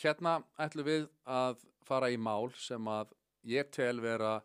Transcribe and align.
hérna 0.00 0.38
ætlum 0.60 0.88
við 0.88 1.06
að 1.28 1.62
fara 1.86 2.10
í 2.12 2.18
mál 2.20 2.50
sem 2.56 2.88
að 2.88 3.12
ég 3.48 3.70
tel 3.74 3.98
vera 4.00 4.36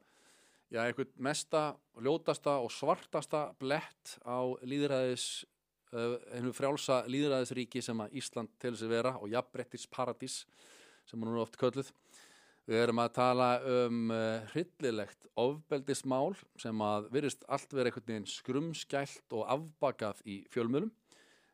já, 0.73 0.81
einhvern 0.83 1.13
mesta, 1.23 1.75
ljótasta 2.01 2.57
og 2.63 2.71
svartasta 2.73 3.47
blett 3.61 4.17
á 4.25 4.41
líðræðis 4.67 5.45
uh, 5.93 6.17
einu 6.35 6.53
frjálsa 6.55 7.03
líðræðisríki 7.07 7.83
sem 7.85 7.99
að 8.03 8.17
Ísland 8.19 8.51
til 8.59 8.73
þessi 8.73 8.91
vera 8.91 9.15
og 9.21 9.31
jafnbrettis 9.31 9.87
paradís 9.87 10.41
sem 11.07 11.21
hún 11.21 11.35
er 11.35 11.45
oft 11.45 11.59
kölluð 11.59 11.93
Við 12.67 12.81
erum 12.83 12.99
að 12.99 13.13
tala 13.15 13.45
um 13.63 14.09
uh, 14.11 14.43
hryllilegt 14.51 15.29
ofbeldismál 15.39 16.33
sem 16.59 16.81
að 16.83 17.05
virðist 17.13 17.45
allt 17.47 17.71
vera 17.71 17.87
einhvern 17.87 18.09
veginn 18.09 18.27
skrumskælt 18.27 19.35
og 19.37 19.45
afbakað 19.53 20.19
í 20.27 20.41
fjölmjölum. 20.51 20.91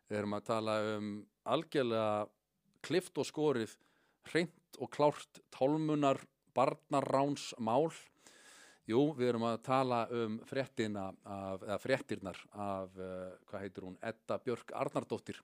Við 0.10 0.18
erum 0.18 0.34
að 0.34 0.48
tala 0.48 0.80
um 0.96 1.12
algjörlega 1.54 2.24
klift 2.84 3.18
og 3.18 3.28
skorið 3.30 3.76
hreint 4.32 4.80
og 4.80 4.92
klárt 4.94 5.42
tálmunar 5.54 6.22
barnaráns 6.56 7.52
mál. 7.60 7.92
Jú, 8.90 9.14
við 9.16 9.30
erum 9.32 9.46
að 9.48 9.62
tala 9.64 10.02
um 10.12 10.40
af, 10.44 10.50
fréttirnar 11.80 12.40
af, 12.52 12.98
uh, 13.00 13.30
hvað 13.48 13.62
heitir 13.64 13.86
hún, 13.88 13.96
Edda 14.04 14.38
Björk 14.44 14.74
Arnardóttir 14.76 15.40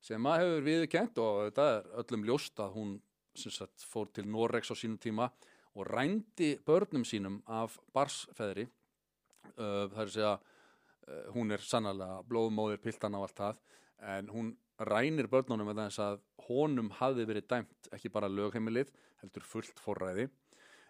sem 0.00 0.26
að 0.26 0.42
hefur 0.42 0.64
viðkent 0.64 1.20
og 1.20 1.38
þetta 1.48 1.66
er 1.74 1.88
öllum 2.02 2.26
ljóst 2.28 2.60
að 2.64 2.76
hún 2.78 2.94
sagt 3.36 3.84
fór 3.86 4.08
til 4.14 4.26
Norex 4.28 4.72
á 4.72 4.76
sínum 4.76 4.98
tíma 5.00 5.28
og 5.76 5.86
rændi 5.86 6.54
börnum 6.66 7.04
sínum 7.06 7.40
af 7.46 7.76
barsfeðri 7.94 8.64
uh, 8.64 9.86
það 9.92 10.00
er 10.00 10.06
að 10.06 10.14
segja 10.16 10.32
uh, 10.40 11.28
hún 11.36 11.52
er 11.54 11.64
sannlega 11.64 12.24
blóðmóðir 12.28 12.82
piltan 12.82 13.16
á 13.16 13.20
allt 13.20 13.36
það 13.38 13.60
en 14.16 14.32
hún 14.32 14.50
rænir 14.80 15.28
börnunum 15.28 15.68
með 15.68 15.82
þess 15.84 16.02
að 16.04 16.20
honum 16.46 16.90
hafði 16.96 17.26
verið 17.28 17.48
dæmt 17.52 17.90
ekki 17.94 18.12
bara 18.12 18.30
lögheimilið, 18.32 18.90
heldur 19.20 19.44
fullt 19.46 19.82
forræði. 19.82 20.28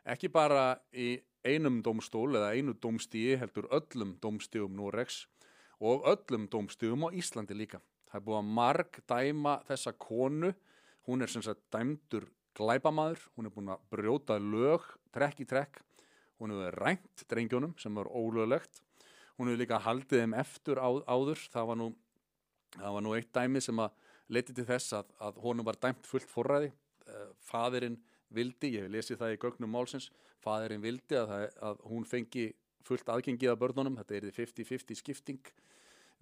Ekki 0.08 0.30
bara 0.32 0.78
í 0.94 1.18
einum 1.44 1.80
domstól 1.84 2.30
eða 2.36 2.52
einu 2.54 2.74
domstíi 2.76 3.36
heldur 3.40 3.68
öllum 3.74 4.16
domstíum 4.22 4.76
Norex 4.76 5.24
og 5.80 6.04
öllum 6.08 6.46
domstíum 6.52 7.08
á 7.08 7.08
Íslandi 7.16 7.56
líka. 7.56 7.80
Það 8.10 8.18
er 8.18 8.26
búið 8.26 8.40
að 8.40 8.52
marg 8.58 9.00
dæma 9.08 9.54
þessa 9.68 9.94
konu. 9.98 10.52
Hún 11.08 11.24
er 11.24 11.32
sem 11.32 11.42
sagt 11.44 11.62
dæmdur 11.72 12.28
glæpamaður, 12.58 13.22
hún 13.36 13.48
er 13.48 13.54
búin 13.54 13.72
að 13.72 13.84
brjóta 13.92 14.36
lög, 14.42 14.84
trekk 15.14 15.44
í 15.44 15.48
trekk. 15.48 15.80
Hún 16.40 16.54
hefur 16.54 16.78
rænt 16.80 17.24
drengjónum 17.30 17.74
sem 17.80 17.94
var 17.96 18.08
ólöglegt, 18.08 18.80
hún 19.36 19.50
hefur 19.50 19.60
líka 19.60 19.80
haldið 19.84 20.24
þeim 20.24 20.36
eftir 20.40 20.80
áður. 20.80 21.40
Það 21.52 21.68
var, 21.70 21.80
nú, 21.80 21.90
það 22.76 22.96
var 22.96 23.04
nú 23.06 23.14
eitt 23.16 23.32
dæmi 23.34 23.62
sem 23.64 23.82
að 23.82 23.90
leti 24.30 24.54
til 24.54 24.66
þess 24.68 24.94
að, 25.00 25.12
að 25.20 25.40
honum 25.44 25.66
var 25.66 25.78
dæmt 25.82 26.06
fullt 26.06 26.30
forræði, 26.30 26.72
eh, 27.06 27.30
fadirinn 27.50 27.98
vildi, 28.30 28.76
ég 28.76 28.86
hef 28.86 28.92
lesið 28.94 29.22
það 29.22 29.34
í 29.34 29.40
gögnum 29.42 29.72
málsins 29.74 30.10
fadirinn 30.40 30.84
vildi 30.84 31.18
að, 31.18 31.32
það, 31.32 31.46
að 31.68 31.80
hún 31.90 32.06
fengi 32.08 32.46
fullt 32.86 33.10
aðgengið 33.12 33.52
af 33.52 33.58
börnunum, 33.60 33.98
þetta 34.00 34.16
er 34.16 34.30
50-50 34.36 35.00
skipting 35.02 35.50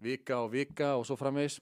vika 0.02 0.42
og 0.44 0.52
vika 0.52 0.94
og 0.98 1.06
svo 1.06 1.16
framvegis. 1.18 1.58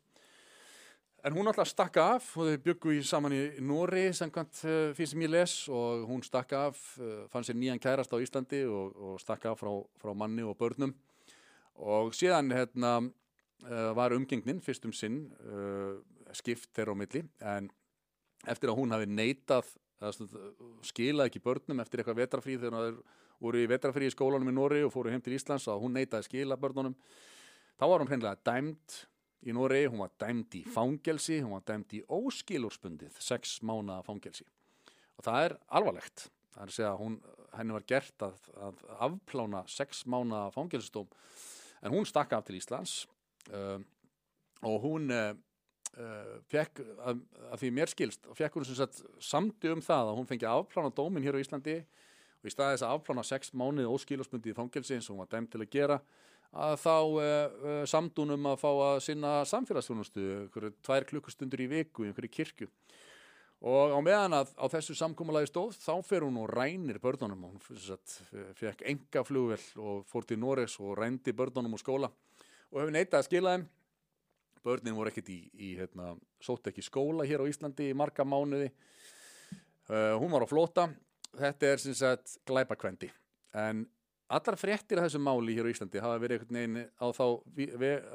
En 1.24 1.34
hún 1.34 1.48
alltaf 1.48 1.68
stakka 1.68 2.02
af 2.16 2.26
og 2.38 2.46
þau 2.46 2.58
byggu 2.62 2.92
í 2.94 3.02
saman 3.02 3.34
í 3.34 3.40
Nóri 3.64 4.04
samkvæmt 4.14 4.60
fyrir 4.94 5.08
sem 5.10 5.24
ég 5.24 5.32
les. 5.32 5.54
Og 5.72 6.04
hún 6.06 6.22
stakka 6.22 6.66
af, 6.68 6.78
uh, 7.00 7.24
fann 7.32 7.46
sér 7.46 7.56
nýjan 7.58 7.82
kærast 7.82 8.12
á 8.14 8.20
Íslandi 8.22 8.62
og, 8.68 8.92
og 8.94 9.20
stakka 9.20 9.50
af 9.50 9.62
frá, 9.62 9.72
frá 9.98 10.14
manni 10.14 10.44
og 10.46 10.54
börnum. 10.60 10.94
Og 11.74 12.14
síðan 12.14 12.52
hérna, 12.54 13.10
var 13.96 14.12
umgengnin 14.12 14.60
fyrst 14.60 14.84
um 14.84 14.92
sinn 14.92 15.22
skipt 16.36 16.68
þeirra 16.76 16.92
á 16.92 17.00
milli 17.00 17.22
en 17.40 17.70
eftir 18.46 18.70
að 18.70 18.78
hún 18.80 18.92
hafi 18.94 19.08
neitað 19.08 19.70
skilað 20.84 21.30
ekki 21.30 21.40
börnum 21.44 21.80
eftir 21.80 22.02
eitthvað 22.02 22.20
vetrafríð 22.20 22.66
þegar 22.66 22.76
það 22.76 23.00
voru 23.40 23.62
í 23.62 23.68
vetrafríð 23.70 24.10
í 24.10 24.14
skólanum 24.14 24.52
í 24.52 24.54
Nóri 24.54 24.82
og 24.84 24.92
fóru 24.92 25.12
heim 25.12 25.24
til 25.24 25.36
Íslands 25.36 25.66
og 25.72 25.82
hún 25.82 25.96
neitaði 25.96 26.28
skila 26.28 26.58
börnunum 26.60 26.96
þá 27.80 27.84
var 27.88 28.02
hún 28.02 28.10
hreinlega 28.10 28.44
dæmt 28.44 29.00
í 29.46 29.54
Nóri, 29.54 29.84
hún 29.86 30.02
var 30.02 30.12
dæmd 30.18 30.56
í 30.58 30.62
fangelsi, 30.74 31.40
hún 31.44 31.54
var 31.54 31.64
dæmd 31.68 31.96
í 31.98 32.02
óskilurspundið, 32.12 33.18
sex 33.22 33.60
mána 33.66 34.00
fangelsi. 34.06 34.46
Og 35.16 35.26
það 35.26 35.42
er 35.44 35.56
alvarlegt. 35.78 36.26
Það 36.54 36.62
er 36.62 36.72
að 36.72 36.76
segja 36.76 36.92
að 36.92 37.02
hún, 37.02 37.18
henni 37.56 37.76
var 37.76 37.86
gert 37.92 38.24
að, 38.26 38.40
að 38.66 38.80
afplána 39.06 39.62
sex 39.70 40.02
mána 40.10 40.46
fangelsistóm, 40.54 41.10
en 41.82 41.94
hún 41.94 42.08
stakka 42.08 42.40
af 42.40 42.48
til 42.48 42.58
Íslands 42.58 43.04
og 43.52 44.80
hún 44.82 45.10
uh, 45.12 45.32
uh, 46.00 46.36
fekk, 46.50 46.82
að, 47.04 47.22
að 47.50 47.62
því 47.62 47.72
mér 47.78 47.92
skilst, 47.92 48.28
fekk 48.38 48.58
hún 48.58 48.68
sem 48.68 48.78
sagt 48.78 49.02
samti 49.22 49.72
um 49.72 49.82
það 49.84 50.12
að 50.12 50.20
hún 50.20 50.28
fengi 50.30 50.48
afplána 50.50 50.92
dómin 50.94 51.24
hér 51.26 51.38
á 51.38 51.42
Íslandi 51.42 51.80
og 51.80 52.48
í 52.48 52.52
staðis 52.52 52.84
að 52.86 52.96
afplána 52.96 53.26
sex 53.26 53.52
mánið 53.56 53.90
óskilurspundið 53.92 54.54
í 54.54 54.56
fangelsi 54.56 54.96
eins 54.96 55.08
og 55.08 55.16
hún 55.16 55.24
var 55.24 55.32
dæmd 55.34 55.52
til 55.52 55.62
að 55.62 55.72
gera 55.72 56.00
að 56.56 56.76
þá 56.80 56.94
uh, 56.96 57.80
samdúnum 57.90 58.52
að 58.52 58.60
fá 58.62 58.68
að 58.70 59.00
sinna 59.04 59.32
samfélagsfjónustu, 59.50 60.26
einhverju 60.44 60.76
tvær 60.86 61.08
klukkustundur 61.10 61.64
í 61.64 61.70
viku, 61.72 62.06
einhverju 62.06 62.32
kirkju. 62.32 62.70
Og 63.66 63.92
á 63.96 64.00
meðan 64.04 64.36
að 64.36 64.52
á 64.60 64.64
þessu 64.68 64.94
samkómalagi 64.96 65.48
stóð 65.48 65.78
þá 65.80 65.94
fer 66.04 66.26
hún 66.26 66.36
og 66.42 66.50
rænir 66.52 67.00
börnunum. 67.02 67.46
Og 67.48 67.54
hún 67.56 68.54
fekk 68.60 68.84
enga 68.92 69.24
flugvel 69.24 69.62
og 69.80 70.04
fór 70.08 70.28
til 70.28 70.38
Noregs 70.38 70.76
og 70.84 70.92
rændi 71.00 71.32
börnunum 71.36 71.74
úr 71.74 71.82
skóla 71.82 72.10
og 72.72 72.80
hefur 72.80 72.94
neitað 72.94 73.20
að 73.20 73.26
skila 73.28 73.56
þeim. 73.56 73.66
Börnin 74.66 74.96
voru 74.96 75.12
ekkert 75.12 75.28
í, 75.30 75.40
í 75.62 75.72
hérna, 75.78 76.14
sótt 76.42 76.72
ekki 76.72 76.82
skóla 76.82 77.26
hér 77.28 77.44
á 77.46 77.50
Íslandi 77.50 77.90
í 77.92 77.96
marga 77.96 78.26
mánuði. 78.26 78.72
Uh, 79.86 80.16
hún 80.18 80.32
var 80.32 80.42
á 80.42 80.50
flóta 80.50 80.88
þetta 81.36 81.68
er 81.70 81.82
sem 81.82 81.94
sagt 81.96 82.36
glæpakvendi. 82.48 83.10
En 83.56 83.84
allar 84.26 84.58
fréttir 84.58 84.98
af 84.98 85.06
þessu 85.06 85.20
máli 85.22 85.54
hér 85.56 85.68
á 85.68 85.72
Íslandi 85.72 86.02
hafa 86.02 86.20
verið 86.22 86.40
einhvern 86.40 86.58
veginn 86.58 86.90
á 86.98 87.06
þá, 87.14 87.26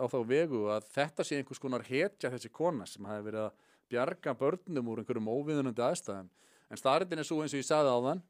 á 0.01 0.05
þá 0.11 0.19
vegu 0.27 0.65
að 0.73 0.89
þetta 0.91 1.25
sé 1.27 1.39
einhvers 1.39 1.61
konar 1.61 1.87
hetja 1.87 2.31
þessi 2.33 2.51
kona 2.51 2.87
sem 2.89 3.07
hafi 3.07 3.27
verið 3.29 3.47
að 3.47 3.69
bjarga 3.91 4.35
börnum 4.39 4.91
úr 4.91 5.01
einhverjum 5.01 5.31
óviðunandi 5.31 5.83
aðstæðum. 5.85 6.29
En 6.71 6.79
starfinn 6.79 7.19
er 7.19 7.27
svo 7.27 7.41
eins 7.43 7.55
og 7.55 7.61
ég 7.61 7.67
sagði 7.67 7.95
á 7.95 7.99
þann 8.07 8.23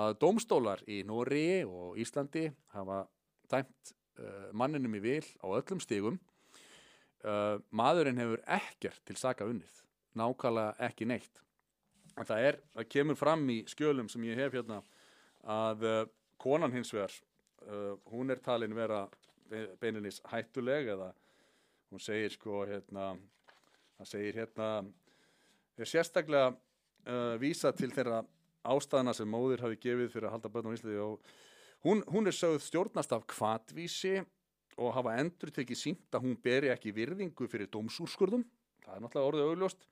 að 0.00 0.18
domstólar 0.22 0.82
í 0.86 1.00
Nóri 1.08 1.64
og 1.66 1.96
Íslandi 1.98 2.50
hafa 2.74 3.02
tæmt 3.50 3.94
uh, 4.18 4.48
manninum 4.52 4.96
í 4.98 5.02
vil 5.04 5.24
á 5.42 5.46
öllum 5.48 5.80
stigum. 5.82 6.18
Uh, 7.20 7.60
maðurinn 7.70 8.20
hefur 8.20 8.42
ekkert 8.48 9.02
til 9.08 9.18
saka 9.20 9.48
unnið 9.48 9.82
nákvæmlega 10.18 10.88
ekki 10.88 11.06
neitt. 11.06 11.42
En 12.18 12.26
það 12.26 12.46
er, 12.48 12.58
það 12.74 12.88
kemur 12.96 13.18
fram 13.18 13.44
í 13.52 13.60
skjölum 13.70 14.08
sem 14.10 14.24
ég 14.26 14.40
hef 14.40 14.56
hérna 14.56 14.80
að 15.46 15.84
uh, 15.86 16.00
konan 16.40 16.74
hins 16.74 16.92
vegar 16.94 17.12
hún 18.08 18.32
er 18.32 18.38
talin 18.40 18.72
vera 18.72 19.02
beininnis 19.82 20.22
hættuleg 20.30 20.86
eða 20.94 21.10
hún 21.92 22.00
segir 22.00 22.32
sko 22.32 22.62
hérna 22.64 23.10
það 23.98 24.08
segir 24.08 24.38
hérna 24.40 24.68
er 25.76 25.90
sérstaklega 25.90 27.36
vísa 27.42 27.74
til 27.76 27.90
þeirra 27.92 28.22
ástæðana 28.64 29.14
sem 29.16 29.28
móðir 29.30 29.62
hafi 29.64 29.78
gefið 29.80 30.12
fyrir 30.12 30.28
að 30.28 30.34
halda 30.36 30.52
börn 30.52 30.72
á 30.72 30.74
Íslandi 30.76 30.98
og 31.00 31.30
hún, 31.86 32.02
hún 32.10 32.28
er 32.28 32.36
sögð 32.36 32.62
stjórnast 32.66 33.12
af 33.16 33.26
kvatvísi 33.30 34.20
og 34.80 34.94
hafa 34.96 35.16
endur 35.20 35.52
tekið 35.54 35.78
sínt 35.78 36.16
að 36.16 36.26
hún 36.26 36.38
beri 36.40 36.72
ekki 36.72 36.94
virðingu 36.96 37.48
fyrir 37.50 37.70
dómsúrskurðum 37.72 38.44
það 38.84 38.96
er 38.96 39.04
náttúrulega 39.04 39.30
orðið 39.32 39.52
augljóst 39.52 39.86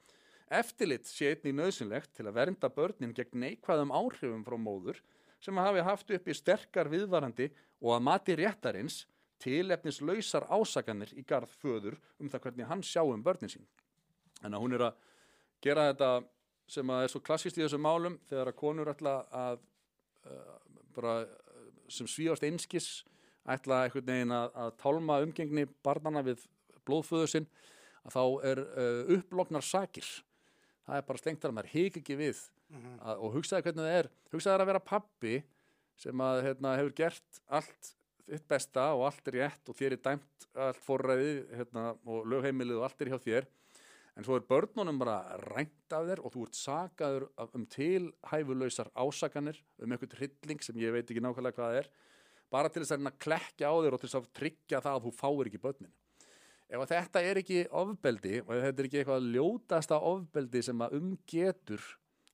eftirlit 0.59 1.09
sé 1.09 1.35
einnig 1.35 1.57
nöðsynlegt 1.59 2.15
til 2.17 2.27
að 2.29 2.37
vernda 2.39 2.71
börnin 2.73 3.15
gegn 3.17 3.43
neikvæðum 3.45 3.93
áhrifum 3.93 4.45
frá 4.47 4.57
móður 4.61 5.03
sem 5.45 5.61
hafi 5.61 5.85
haft 5.85 6.11
uppi 6.17 6.35
sterkar 6.35 6.91
viðvarandi 6.91 7.51
og 7.85 7.95
að 7.95 8.07
mati 8.09 8.37
réttarins 8.39 9.05
tilefnis 9.43 10.01
lausar 10.03 10.49
ásakanir 10.51 11.13
í 11.15 11.25
garð 11.27 11.53
föður 11.61 11.99
um 12.19 12.31
það 12.31 12.47
hvernig 12.47 12.71
hann 12.71 12.83
sjá 12.83 13.05
um 13.05 13.23
börnin 13.23 13.53
sín. 13.53 13.67
Þannig 14.41 14.57
að 14.57 14.65
hún 14.65 14.75
er 14.75 14.85
að 14.89 15.05
gera 15.63 15.87
þetta 15.93 16.11
sem 16.69 16.91
að 16.93 17.05
er 17.05 17.13
svo 17.13 17.23
klassist 17.25 17.59
í 17.59 17.63
þessum 17.63 17.85
málum 17.85 18.19
þegar 18.29 18.51
að 18.51 18.59
konur 18.59 18.91
ætla 18.93 19.15
að 19.35 19.61
uh, 20.27 20.57
bara 20.97 21.15
sem 21.93 22.09
svíast 22.11 22.45
einskis 22.47 22.89
ætla 23.49 23.85
einhvern 23.87 24.07
veginn 24.07 24.35
að, 24.35 24.55
að 24.55 24.73
tálma 24.83 25.19
umgengni 25.25 25.67
barnana 25.85 26.23
við 26.27 26.45
blóðföðu 26.89 27.29
sinn 27.31 27.49
að 28.05 28.17
þá 28.17 28.25
er 28.51 28.63
uh, 28.65 29.13
upploknar 29.19 29.65
sakir. 29.65 30.09
Það 30.89 31.01
er 31.01 31.07
bara 31.09 31.23
slengt 31.23 31.45
að 31.45 31.55
maður 31.57 31.75
hiki 31.75 32.03
ekki 32.03 32.17
við 32.17 32.41
mm 32.69 32.81
-hmm. 32.81 32.99
að, 33.03 33.23
og 33.25 33.37
hugsaði 33.37 33.67
hvernig 33.67 33.87
það 33.87 33.99
er 33.99 34.11
hugsaði 34.33 34.63
að 34.63 34.71
vera 34.73 34.89
pappi 34.93 35.37
sem 35.99 36.21
að 36.23 36.43
hérna, 36.47 36.77
hefur 36.79 36.95
gert 36.95 37.41
allt 37.49 37.95
þitt 38.29 38.49
besta 38.49 38.91
og 38.95 39.07
allt 39.09 39.31
er 39.31 39.39
rétt 39.41 39.71
og 39.71 39.77
þér 39.77 39.97
er 39.97 40.03
dæmt 40.05 40.49
allt 40.55 40.83
forræði 40.85 41.33
hérna, 41.57 41.85
og 42.05 42.27
lögheimilið 42.29 42.81
og 42.81 42.89
allt 42.89 43.03
er 43.03 43.13
hjá 43.13 43.19
þér 43.25 43.49
en 44.19 44.27
svo 44.27 44.35
er 44.35 44.47
börnunum 44.51 44.99
bara 44.99 45.39
rænt 45.47 45.95
af 45.95 46.09
þér 46.09 46.25
og 46.27 46.35
þú 46.35 46.45
ert 46.49 46.59
sagaður 46.59 47.29
um 47.55 47.67
tilhæfulöysar 47.71 48.91
ásakanir 48.99 49.61
um 49.79 49.95
einhvern 49.95 50.17
hrylling 50.19 50.65
sem 50.65 50.81
ég 50.83 50.91
veit 50.95 51.07
ekki 51.07 51.23
nákvæmlega 51.23 51.55
hvað 51.55 51.71
það 51.71 51.81
er 51.85 51.91
bara 52.51 52.73
til 52.73 52.83
þess 52.83 52.97
að 52.97 53.21
klekja 53.23 53.71
á 53.71 53.75
þér 53.79 53.95
og 53.95 54.03
til 54.03 54.09
þess 54.09 54.19
að 54.19 54.29
tryggja 54.41 54.83
það 54.83 54.99
að 54.99 55.07
þú 55.07 55.15
fáir 55.21 55.51
ekki 55.51 55.63
börnin. 55.63 55.95
Ef 56.69 56.85
þetta 56.91 57.23
er 57.25 57.41
ekki 57.41 57.63
ofbeldi 57.81 58.35
og 58.43 58.53
þetta 58.53 58.83
er 58.83 58.89
ekki 58.89 59.01
eitthvað 59.01 59.29
ljótasta 59.37 60.01
ofbeldi 60.11 60.63
sem 60.67 60.85
að 60.85 60.99
umgetur 60.99 61.85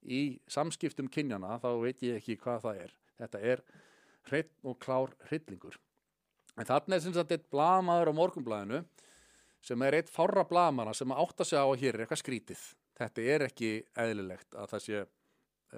í 0.03 0.23
samskiptum 0.51 1.11
kynjana 1.13 1.59
þá 1.63 1.71
veit 1.83 2.03
ég 2.03 2.19
ekki 2.19 2.39
hvað 2.41 2.65
það 2.65 2.81
er. 2.87 2.95
Þetta 3.21 3.43
er 3.53 3.63
hreitt 4.31 4.55
og 4.65 4.81
klár 4.83 5.13
hryllingur. 5.29 5.77
En 6.59 6.67
þarna 6.67 6.97
er 6.97 7.05
sem 7.05 7.15
sagt 7.15 7.35
eitt 7.35 7.47
blamaður 7.53 8.15
á 8.15 8.19
morgunblæðinu 8.19 8.83
sem 9.65 9.83
er 9.87 9.99
eitt 9.99 10.13
fárra 10.13 10.45
blamana 10.49 10.95
sem 10.97 11.13
að 11.13 11.35
segja 11.43 11.65
á 11.65 11.69
að 11.69 11.81
hér 11.83 11.97
er 11.97 12.05
eitthvað 12.05 12.23
skrítið 12.23 12.65
þetta 12.99 13.29
er 13.35 13.47
ekki 13.49 13.71
eðlilegt 14.05 14.57
að 14.59 14.75
það 14.75 14.85
sé 14.87 15.05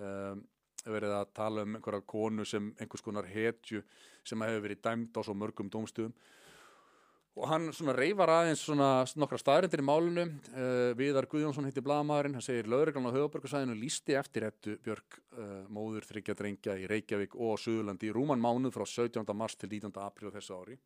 um, 0.01 0.43
verið 0.87 1.15
að 1.17 1.29
tala 1.35 1.67
um 1.67 1.77
einhverja 1.79 2.07
konu 2.07 2.47
sem 2.47 2.73
einhvers 2.81 3.05
konar 3.05 3.29
hetju 3.31 3.83
sem 4.27 4.43
hefur 4.43 4.67
verið 4.67 4.83
dæmd 4.85 5.17
á 5.19 5.21
svo 5.23 5.35
mörgum 5.39 5.71
dómstöðum 5.73 6.15
og 7.37 7.49
hann 7.51 7.69
svona 7.77 7.93
reyfar 7.93 8.31
aðeins 8.33 8.63
svona 8.65 8.91
nokkra 9.21 9.39
staðrindir 9.41 9.83
í 9.83 9.87
málinu 9.87 10.25
uh, 10.25 10.93
Viðar 10.97 11.29
Guðjónsson 11.31 11.69
hitti 11.69 11.85
blagamæðurinn 11.85 12.39
hann 12.39 12.45
segir 12.45 12.71
lögreglan 12.73 13.11
á 13.13 13.17
höfuborgarsæðinu 13.17 13.77
lísti 13.77 14.17
eftir 14.17 14.49
ettu 14.49 14.79
Björg 14.85 15.19
uh, 15.37 15.67
móður 15.73 16.07
þryggja 16.09 16.37
drengja 16.39 16.79
í 16.81 16.89
Reykjavík 16.91 17.37
og 17.37 17.61
Suðurlandi 17.61 18.09
í 18.09 18.15
rúman 18.17 18.41
mánuð 18.41 18.79
frá 18.79 18.87
17. 18.89 19.27
mars 19.37 19.59
til 19.61 19.71
19. 19.73 19.93
april 20.01 20.33
þessu 20.33 20.57
ári 20.57 20.79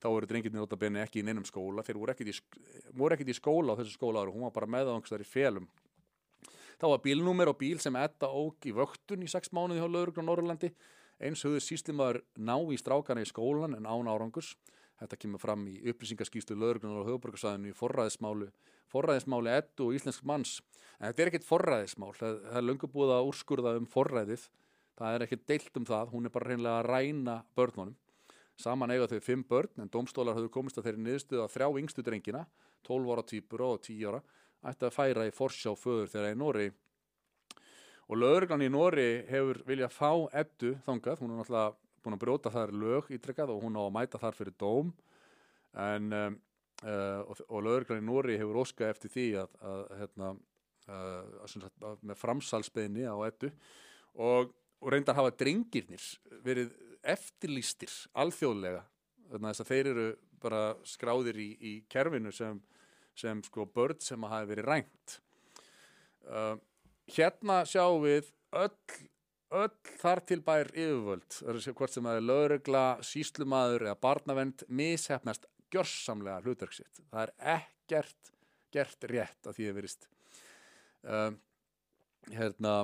þá 0.00 0.08
voru 0.08 0.28
drengirni 0.30 0.60
notabenni 0.60 1.02
ekki 1.02 1.20
í 1.20 1.26
neinum 1.26 1.46
skóla. 1.48 1.84
Þeir 1.86 2.00
voru 2.00 2.14
ekkit 2.14 2.32
í, 3.30 3.34
í 3.34 3.38
skóla 3.38 3.76
á 3.76 3.78
þessu 3.80 3.96
skóla 3.96 4.24
ári 4.24 4.34
hún 4.34 4.46
var 4.48 4.56
bara 4.56 4.70
meðangstar 4.78 5.22
í 5.22 5.28
felum. 5.28 5.68
Þá 6.80 6.86
var 6.94 7.02
bílnúmer 7.04 7.50
og 7.52 7.58
bíl 7.60 7.76
sem 7.82 7.96
etta 8.00 8.30
óg 8.32 8.64
í 8.64 8.72
vöktun 8.72 9.26
í 9.26 9.28
sex 9.28 9.52
mánuði 9.52 9.82
hjá 9.82 9.90
lögreglan 9.92 10.24
á 10.24 10.28
Norrlandi 10.30 10.70
eins 11.20 11.44
höfðu 11.44 11.60
síslimaður 11.60 12.22
ná 12.40 12.56
í 12.72 12.78
strákana 12.80 13.22
í 13.24 13.28
skólan 13.28 13.76
en 13.76 13.88
án 13.88 14.08
árangurs. 14.08 14.54
Þetta 15.00 15.18
kemur 15.20 15.40
fram 15.40 15.66
í 15.68 15.78
upplýsingaskýslu 15.92 16.56
lögurgrunar 16.56 17.04
á 17.04 17.08
höfuborgarsæðinu 17.08 17.70
í 17.70 17.76
forræðismálu, 17.76 18.50
forræðismáli 18.92 19.52
ettu 19.54 19.88
og 19.88 19.96
íslensk 19.96 20.26
manns. 20.28 20.58
En 20.98 21.08
þetta 21.08 21.22
er 21.22 21.30
ekkit 21.30 21.48
forræðismál, 21.48 22.12
það, 22.18 22.40
það 22.48 22.58
er 22.60 22.66
löngu 22.66 22.90
búið 22.92 23.14
að 23.14 23.28
úrskurða 23.30 23.72
um 23.80 23.86
forræðið, 23.88 24.44
það 25.00 25.16
er 25.16 25.24
ekkit 25.24 25.46
deilt 25.48 25.80
um 25.80 25.88
það, 25.88 26.12
hún 26.12 26.28
er 26.28 26.34
bara 26.34 26.50
reynilega 26.50 26.82
að 26.82 26.90
ræna 26.90 27.36
börnunum. 27.56 27.96
Saman 28.60 28.92
eiga 28.92 29.08
þau 29.08 29.20
fimm 29.24 29.42
börn, 29.48 29.72
en 29.80 29.88
domstólar 29.92 30.36
hafðu 30.36 30.50
komist 30.52 30.78
að 30.78 30.90
þeirri 30.90 31.04
niðurstuða 31.06 31.48
þrjá 31.48 31.68
yngstu 31.80 32.04
drengina, 32.04 32.44
12 32.84 33.12
ára 33.14 33.24
týpur 33.24 33.64
og 33.64 33.82
10 33.86 34.08
ára, 34.10 34.20
ætti 34.68 34.88
að 34.88 34.96
færa 34.96 35.26
í 35.28 35.32
forsjá 35.32 35.72
föður 35.78 36.10
þeirra 36.12 36.32
í 36.34 36.38
Nóri. 36.38 36.66
Og 38.10 38.18
lögurgran 38.18 38.66
í 38.66 38.68
Nóri 38.72 39.08
hefur 39.30 39.62
viljað 39.68 39.94
fá 39.94 40.10
ettu 40.42 40.74
þangað, 40.84 41.22
hún 41.22 41.32
er 41.32 41.40
náttúrulega 41.40 41.72
búin 42.00 42.16
að 42.16 42.22
brjóta 42.24 42.52
þar 42.52 42.74
lög 42.74 43.10
ítrekkað 43.14 43.54
og 43.54 43.64
hún 43.64 43.78
á 43.80 43.82
að 43.84 43.94
mæta 43.96 44.20
þar 44.20 44.36
fyrir 44.36 44.56
dóm. 44.60 44.92
En 45.80 46.12
um, 46.16 46.38
uh, 46.84 47.20
og, 47.24 47.42
og 47.48 47.64
lögurglæni 47.64 48.04
Nóri 48.04 48.38
hefur 48.40 48.60
óskað 48.64 48.92
eftir 48.92 49.14
því 49.14 49.26
að, 49.44 49.56
að, 49.72 49.82
hérna, 50.00 50.32
uh, 50.90 51.58
að 51.92 52.04
með 52.10 52.20
framsalsbeðni 52.20 53.08
á 53.08 53.16
ettu 53.28 53.52
og, 54.16 54.52
og 54.80 54.92
reyndar 54.92 55.16
hafa 55.16 55.32
drengirnir 55.38 56.08
verið 56.44 56.74
eftirlýstir 57.02 57.92
alþjóðlega 58.18 58.84
þannig 59.30 59.62
að 59.62 59.70
þeir 59.70 59.92
eru 59.92 60.08
bara 60.40 60.62
skráðir 60.88 61.38
í, 61.40 61.50
í 61.60 61.72
kerfinu 61.92 62.32
sem, 62.32 62.60
sem 63.18 63.42
sko 63.44 63.66
börn 63.68 64.00
sem 64.02 64.22
hafa 64.28 64.48
verið 64.48 64.68
rænt 64.68 65.16
uh, 66.28 66.56
hérna 67.10 67.62
sjáum 67.68 68.04
við 68.04 68.32
öll 68.56 68.74
öll 69.50 69.94
þar 69.98 70.22
til 70.26 70.38
bær 70.46 70.68
yfirvöld, 70.70 71.38
hvort 71.74 71.94
sem 71.94 72.06
er 72.06 72.20
lögregla, 72.22 72.84
síslumadur 73.02 73.88
eða 73.88 73.98
barnavend, 73.98 74.62
mishefnast 74.68 75.46
gjörsamlega 75.74 76.44
hlutverksitt. 76.44 77.02
Það 77.10 77.24
er 77.24 77.32
ekkert 77.56 78.32
gert 78.70 79.06
rétt 79.10 79.50
að 79.50 79.58
því 79.58 79.68
að 79.68 79.78
verist. 79.80 80.06
Um, 81.02 81.40
hérna, 82.30 82.74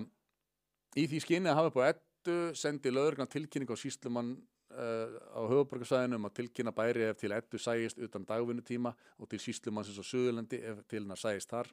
í 0.99 1.07
því 1.07 1.23
skinni 1.23 1.53
að 1.53 1.61
hafa 1.61 1.71
upp 1.71 1.83
á 2.27 2.29
ettu 2.29 2.57
sendi 2.59 2.91
lögreglan 2.91 3.31
tilkynning 3.31 3.71
á 3.71 3.77
síslumann 3.79 4.35
uh, 4.75 5.09
á 5.31 5.41
höfuborgarsæðinu 5.47 6.19
um 6.19 6.27
að 6.27 6.35
tilkynna 6.41 6.73
bæri 6.75 7.07
ef 7.07 7.21
til 7.21 7.33
ettu 7.33 7.59
sægist 7.59 7.99
utan 8.03 8.27
dagvinnutíma 8.27 8.93
og 9.19 9.29
til 9.31 9.39
síslumann 9.39 9.85
sem 9.87 9.95
svo 9.95 10.03
Suðurlandi 10.03 10.59
ef 10.59 10.83
til 10.89 11.05
hennar 11.05 11.21
sægist 11.21 11.51
þar. 11.51 11.71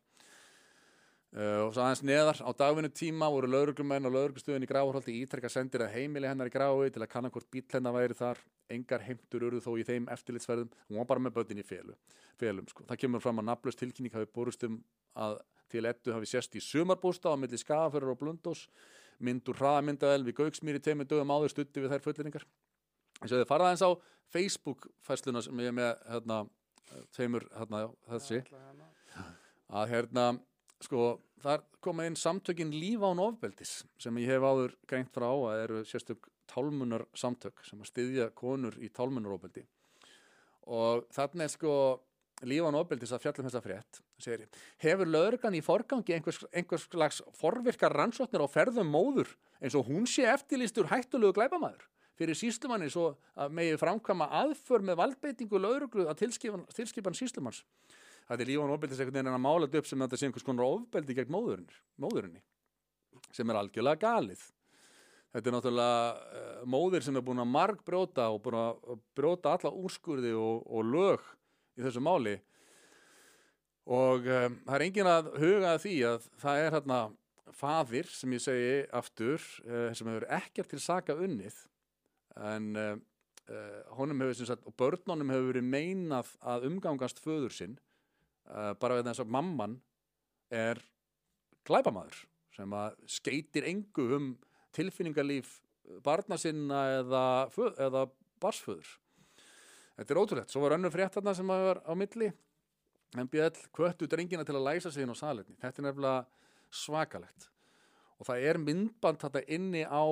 Uh, 1.34 1.66
og 1.66 1.74
svo 1.74 1.82
aðeins 1.82 2.04
neðar 2.06 2.42
á 2.46 2.50
dagvinnu 2.54 2.92
tíma 2.94 3.30
voru 3.34 3.50
lauruglumenn 3.50 4.06
og 4.06 4.14
lauruglustöðin 4.14 4.68
í 4.68 4.70
Gráhóldi 4.70 5.16
ítrekka 5.24 5.50
sendir 5.50 5.82
að 5.88 5.96
heimili 5.96 6.30
hennar 6.30 6.52
í 6.52 6.54
Grái 6.54 6.94
til 6.94 7.02
að 7.02 7.10
kannan 7.10 7.34
hvort 7.34 7.50
bíl 7.50 7.66
hennar 7.74 7.96
væri 7.96 8.14
þar 8.14 8.38
engar 8.70 9.02
heimtur 9.02 9.48
urðu 9.50 9.64
þó 9.66 9.72
í 9.82 9.88
þeim 9.88 10.06
eftirlitsverðum 10.14 10.70
hún 10.70 11.00
var 11.02 11.10
bara 11.10 11.26
með 11.26 11.40
börnin 11.40 11.64
í 11.64 11.66
felu, 11.66 11.98
felum 12.38 12.70
sko. 12.70 12.86
það 12.86 13.02
kemur 13.02 13.26
fram 13.26 13.42
að 13.42 13.50
naflust 13.50 13.82
tilkynning 13.82 14.14
hafi 14.14 14.30
borustum 14.30 14.78
að 15.18 15.40
til 15.74 15.88
ettu 15.90 16.14
hafi 16.14 16.30
sérst 16.30 16.54
í 16.54 16.62
sumarbústa 16.62 17.34
á 17.34 17.36
milli 17.42 17.58
skafurur 17.58 18.14
og 18.14 18.22
blundós 18.22 18.68
myndur 19.20 19.58
hraðmyndavel 19.60 20.24
við 20.26 20.38
Gauksmýri 20.40 20.82
teimur 20.84 21.10
dögum 21.10 21.34
áður 21.34 21.54
stutti 21.54 21.84
við 21.84 21.94
þær 21.94 22.06
fullinningar 22.06 22.46
þess 23.24 23.36
að 23.36 23.44
þið 23.44 23.50
farað 23.50 23.74
eins 23.74 23.86
á 23.86 23.92
Facebook 24.34 24.88
fæsluna 25.06 25.44
sem 25.46 25.60
ég 25.62 25.70
er 25.70 25.78
með 25.78 25.92
hérna, 26.10 26.40
teimur 27.16 27.46
hérna, 27.54 27.84
þessi. 28.10 28.42
Að 29.74 29.92
hérna 29.94 30.26
sko, 30.84 31.18
þar 31.44 31.64
koma 31.84 32.08
inn 32.10 32.18
samtökin 32.20 32.74
líf 32.74 33.04
án 33.06 33.22
ofbeldis 33.24 33.82
sem 34.02 34.18
ég 34.22 34.34
hef 34.34 34.46
áður 34.46 34.76
greint 34.90 35.12
frá 35.14 35.30
að 35.30 35.62
eru 35.64 35.84
sérstök 35.88 36.30
tálmunar 36.50 37.06
samtök 37.18 37.64
sem 37.66 37.82
að 37.82 37.92
styðja 37.92 38.32
konur 38.36 38.76
í 38.82 38.90
tálmunarofbeldi. 38.94 39.64
Og 40.74 41.06
er 41.14 41.52
sko 41.52 41.76
líf 42.48 42.66
án 42.66 42.80
ofbeldis 42.80 43.14
að 43.16 43.24
fjallum 43.24 43.48
þessa 43.48 43.64
frétt 43.64 44.02
segir, 44.24 44.48
hefur 44.84 45.10
lögurgan 45.10 45.58
í 45.58 45.64
forgangi 45.64 46.16
einhvers, 46.16 46.44
einhvers 46.54 46.88
slags 46.90 47.22
forvirkar 47.40 47.96
rannsóknir 47.96 48.44
á 48.44 48.48
ferðum 48.50 48.92
móður 48.94 49.34
eins 49.60 49.76
og 49.78 49.90
hún 49.90 50.08
sé 50.10 50.28
eftirlýstur 50.32 50.92
hættulegu 50.92 51.36
glæbamæður 51.38 51.90
fyrir 52.18 52.38
síslumanni 52.38 52.92
svo 52.94 53.14
að 53.36 53.54
megi 53.58 53.78
framkama 53.82 54.30
aðför 54.44 54.86
með 54.86 55.00
valdbeitingu 55.02 55.60
lögurglu 55.60 56.08
að 56.08 56.24
tilskipan, 56.24 56.66
tilskipan 56.74 57.18
síslumanns 57.18 57.64
þetta 58.28 58.44
er 58.44 58.50
lífan 58.50 58.74
ofbeldis 58.74 59.00
einhvern 59.02 59.20
veginn 59.20 59.36
að 59.36 59.46
mála 59.46 59.70
upp 59.70 59.88
sem 59.88 60.04
þetta 60.06 60.20
sé 60.20 60.28
einhvers 60.30 60.48
konar 60.48 60.68
ofbeldi 60.68 61.16
gegn 61.18 61.34
móðurinni, 61.34 61.80
móðurinni 62.00 62.44
sem 63.34 63.50
er 63.50 63.60
algjörlega 63.60 64.02
galið. 64.04 64.42
Þetta 65.34 65.50
er 65.50 65.56
náttúrulega 65.56 66.10
uh, 66.14 66.66
móðir 66.70 67.06
sem 67.06 67.16
er 67.18 67.26
búin 67.26 67.42
að 67.42 67.50
marg 67.50 67.80
brjóta 67.86 68.28
og 68.30 68.42
búin 68.46 68.60
að 68.60 69.00
brjóta 69.18 69.56
alla 69.56 69.72
úrskurði 69.74 70.34
og, 70.38 70.62
og 70.70 70.92
lög 70.94 71.24
í 71.74 71.86
þessu 71.86 72.04
máli 72.06 72.36
og 73.84 74.28
um, 74.32 74.60
það 74.64 74.76
er 74.78 74.86
engin 74.86 75.10
að 75.12 75.30
huga 75.42 75.74
að 75.74 75.82
því 75.84 75.96
að 76.08 76.28
það 76.40 76.60
er 76.62 76.76
hérna 76.78 77.00
faðir 77.54 78.10
sem 78.10 78.36
ég 78.36 78.44
segi 78.44 78.76
aftur 78.96 79.48
uh, 79.68 79.90
sem 79.96 80.10
hefur 80.10 80.28
ekkert 80.32 80.72
til 80.72 80.82
saka 80.82 81.16
unnið 81.20 81.58
en 82.40 82.70
uh, 82.80 82.96
honum 83.98 84.24
hefur 84.24 84.48
sagt, 84.48 84.64
og 84.64 84.76
börnunum 84.80 85.34
hefur 85.34 85.52
verið 85.52 85.68
meinað 85.68 86.32
að 86.40 86.70
umgangast 86.70 87.20
föður 87.24 87.54
sinn 87.54 87.76
uh, 88.48 88.72
bara 88.80 89.02
við 89.02 89.12
þess 89.12 89.26
að 89.26 89.36
mamman 89.36 89.76
er 90.54 90.80
glæbamaður 91.68 92.24
sem 92.56 92.74
að 92.78 92.98
skeitir 93.10 93.68
engu 93.68 94.08
um 94.16 94.34
tilfinningarlíf 94.74 95.60
barna 96.06 96.38
sinna 96.40 96.86
eða, 97.02 97.26
eða 97.84 98.08
barsföður 98.42 98.88
þetta 99.98 100.10
er 100.14 100.22
ótrúlegt, 100.22 100.54
svo 100.54 100.64
var 100.64 100.78
önnur 100.78 100.94
fréttarna 100.94 101.36
sem 101.36 101.52
var 101.52 101.84
á 101.84 101.92
milli 101.98 102.32
MBL 103.20 103.68
kvöttu 103.76 104.08
drengina 104.10 104.46
til 104.48 104.56
að 104.58 104.68
læsa 104.68 104.92
sig 104.92 105.06
inn 105.06 105.14
á 105.14 105.18
salinni 105.18 105.58
þetta 105.62 105.82
er 105.82 105.88
nefnilega 105.88 106.24
svakalegt. 106.74 107.50
Og 108.20 108.28
það 108.30 108.46
er 108.50 108.60
myndband 108.62 109.22
þetta 109.22 109.44
inni 109.54 109.84
á 109.86 110.04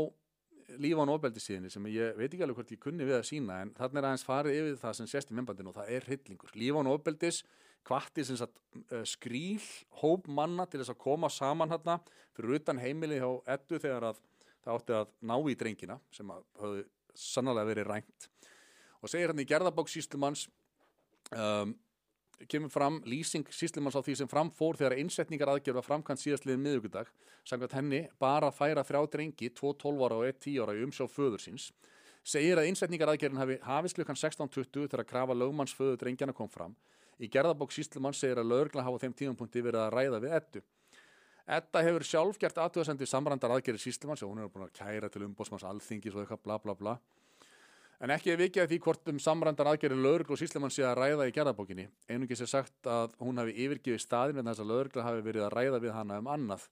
lífán 0.82 1.12
ofbeldisíðinni 1.12 1.72
sem 1.72 1.88
ég 1.92 2.16
veit 2.18 2.30
ekki 2.30 2.46
alveg 2.46 2.62
hvort 2.62 2.72
ég 2.74 2.82
kunni 2.82 3.08
við 3.08 3.18
að 3.18 3.28
sína 3.28 3.60
en 3.66 3.74
þarna 3.76 4.00
er 4.00 4.08
aðeins 4.10 4.28
farið 4.28 4.60
yfir 4.60 4.80
það 4.84 4.98
sem 5.00 5.10
sést 5.12 5.32
í 5.32 5.36
myndbandinu 5.36 5.72
og 5.72 5.78
það 5.80 5.92
er 5.96 6.08
hryllingur. 6.08 6.54
Lífán 6.56 6.90
ofbeldis 6.92 7.42
kvatti 7.88 8.26
sem 8.28 8.38
sagt 8.40 8.58
uh, 8.94 9.02
skríl 9.08 9.62
hóp 10.02 10.30
manna 10.30 10.68
til 10.70 10.82
þess 10.82 10.94
að 10.94 11.02
koma 11.02 11.32
saman 11.34 11.72
hérna 11.74 11.98
fyrir 12.38 12.60
utan 12.60 12.82
heimili 12.82 13.20
hjá 13.20 13.30
ettu 13.56 13.82
þegar 13.82 14.12
að 14.12 14.22
það 14.62 14.76
átti 14.76 14.98
að 15.00 15.14
ná 15.32 15.36
í 15.50 15.58
drengina 15.58 15.98
sem 16.14 16.34
höfðu 16.62 16.84
sannlega 17.18 17.70
verið 17.72 17.90
rænt. 17.90 18.28
Og 19.02 19.10
segir 19.10 19.32
hérna 19.32 19.44
í 19.44 19.50
gerðabók 19.50 19.90
síslumanns 19.92 20.46
um, 21.34 21.74
kemur 22.50 22.72
fram 22.74 23.00
lýsing 23.06 23.48
síslumanns 23.54 23.98
á 23.98 24.02
því 24.02 24.16
sem 24.22 24.32
framfór 24.32 24.80
þegar 24.80 24.98
innsetningar 25.02 25.54
aðgerða 25.54 25.84
framkvæmt 25.86 26.24
síðastliðin 26.24 26.64
miðugudag 26.66 27.12
samkvæmt 27.46 27.78
henni 27.78 28.02
bara 28.20 28.52
færa 28.52 28.86
þrjá 28.88 29.02
drengi 29.16 29.52
2 29.58 29.76
12 29.84 30.06
ára 30.08 30.22
og 30.22 30.30
1 30.30 30.40
10 30.48 30.64
ára 30.64 30.78
í 30.78 30.86
umsjá 30.86 31.08
föður 31.10 31.44
síns 31.44 31.72
segir 32.24 32.62
að 32.62 32.70
innsetningar 32.70 33.14
aðgerðin 33.14 33.42
hafi 33.42 33.60
hafist 33.66 33.98
klukkan 33.98 34.18
16.20 34.18 34.88
þegar 34.88 35.06
að 35.06 35.12
krafa 35.14 35.38
lögmanns 35.38 35.76
föður 35.78 36.02
drengjana 36.04 36.38
kom 36.38 36.50
fram 36.50 36.78
Í 37.22 37.30
gerðabók 37.30 37.74
síslumann 37.74 38.16
segir 38.18 38.40
að 38.42 38.50
lögurgla 38.50 38.84
hafa 38.86 39.04
þeim 39.04 39.14
tíðanpunkti 39.18 39.62
verið 39.62 39.84
að 39.84 39.92
ræða 39.94 40.20
við 40.24 40.32
ettu. 40.40 40.62
Etta 41.52 41.82
hefur 41.86 42.06
sjálf 42.08 42.40
gert 42.42 42.58
aðtöðasendi 42.64 43.06
samrandar 43.10 43.54
aðgerið 43.54 43.84
síslumanns 43.84 44.24
og 44.26 44.32
hún 44.32 44.42
hefur 44.42 44.54
búin 44.56 44.66
að 44.66 44.74
kæra 44.80 45.10
til 45.12 45.26
umbósmanns 45.28 45.66
alþingis 45.70 46.16
og 46.16 46.24
eitthvað 46.24 46.42
bla 46.48 46.58
bla 46.64 46.76
bla. 46.80 46.96
En 48.02 48.10
ekki 48.10 48.32
að 48.34 48.72
því 48.72 48.78
hvort 48.82 49.10
um 49.12 49.20
samrandar 49.22 49.68
aðgerið 49.70 50.00
lögurgla 50.02 50.34
og 50.34 50.40
síslumann 50.42 50.72
sé 50.74 50.82
að 50.88 50.96
ræða 50.98 51.28
í 51.30 51.34
gerðabókinni. 51.36 51.84
Einungis 52.10 52.42
er 52.42 52.50
sagt 52.50 52.88
að 52.90 53.14
hún 53.22 53.38
hafi 53.38 53.54
yfirgifið 53.54 54.02
staðin 54.02 54.42
en 54.42 54.50
þess 54.50 54.64
að 54.64 54.72
lögurgla 54.72 55.06
hafi 55.06 55.26
verið 55.28 55.46
að 55.46 55.54
ræða 55.54 55.82
við 55.84 55.94
hana 55.94 56.18
um 56.18 56.30
annað. 56.34 56.66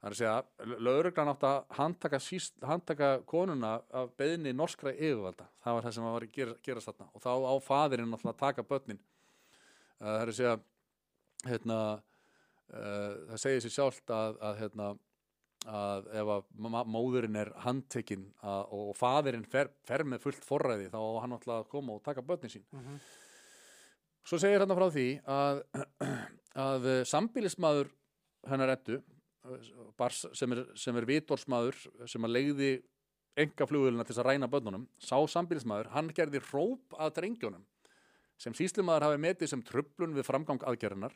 Það 0.00 0.08
er 0.08 0.14
að 0.14 0.20
segja, 0.20 0.78
lauruglan 0.86 1.30
átt 1.32 1.44
að 1.48 1.76
handtaka, 1.76 2.18
síst, 2.22 2.56
handtaka 2.64 3.10
konuna 3.28 3.74
af 3.96 4.10
beðinni 4.16 4.52
norskra 4.56 4.92
yfirvalda. 4.94 5.46
Það 5.64 5.76
var 5.76 5.86
það 5.86 5.94
sem 5.96 6.08
var 6.08 6.26
að 6.26 6.34
gera, 6.36 6.56
gerast 6.68 6.90
þarna. 6.90 7.08
Og 7.12 7.24
þá 7.24 7.30
á 7.32 7.54
náttúrulega 8.12 8.32
að 8.32 8.42
taka 8.44 8.64
börnin. 8.70 9.00
Uh, 9.96 10.06
það 10.06 10.20
er 10.20 10.32
að 10.32 10.38
segja, 10.38 10.54
hérna, 11.50 11.78
uh, 12.70 13.12
það 13.32 13.42
segir 13.44 13.64
sér 13.64 13.74
sjálft 13.76 14.14
að, 14.14 14.38
að, 14.40 14.60
hérna, 14.62 14.88
að 15.66 16.08
ef 16.20 16.32
að 16.32 16.88
móðurinn 16.94 17.38
er 17.40 17.50
handtekinn 17.64 18.26
og 18.44 18.92
faðirinn 18.98 19.46
fer, 19.50 19.70
fer 19.86 20.04
með 20.06 20.22
fullt 20.26 20.46
forræði 20.46 20.90
þá 20.92 20.98
hann 21.22 21.34
náttúrulega 21.34 21.64
að 21.64 21.70
koma 21.72 21.96
og 21.96 22.04
taka 22.06 22.24
börnin 22.26 22.52
sín. 22.52 22.66
Mhm. 22.72 22.98
Svo 24.26 24.40
segir 24.42 24.58
hérna 24.58 24.74
frá 24.74 24.88
því 24.90 25.06
að, 25.30 25.62
að 26.66 26.88
sambílismadur 27.06 27.92
hennar 28.50 28.74
ettu 28.74 29.00
sem 30.34 30.52
er, 30.52 30.64
sem 30.74 30.96
er 30.98 31.06
vitorsmaður 31.06 31.78
sem 32.10 32.26
að 32.26 32.34
leiði 32.34 32.70
enga 33.38 33.68
flugulina 33.68 34.04
til 34.06 34.16
að 34.16 34.30
ræna 34.30 34.48
börnunum 34.50 34.86
sá 34.98 35.18
sambílismadur, 35.30 35.92
hann 35.92 36.10
gerði 36.16 36.40
róp 36.48 36.96
að 36.98 37.18
drengjónum 37.20 37.66
sem 38.40 38.54
síslimaður 38.56 39.06
hafi 39.08 39.20
metið 39.22 39.52
sem 39.52 39.62
tröflun 39.64 40.16
við 40.16 40.26
framgang 40.28 40.64
aðgerðinar 40.68 41.14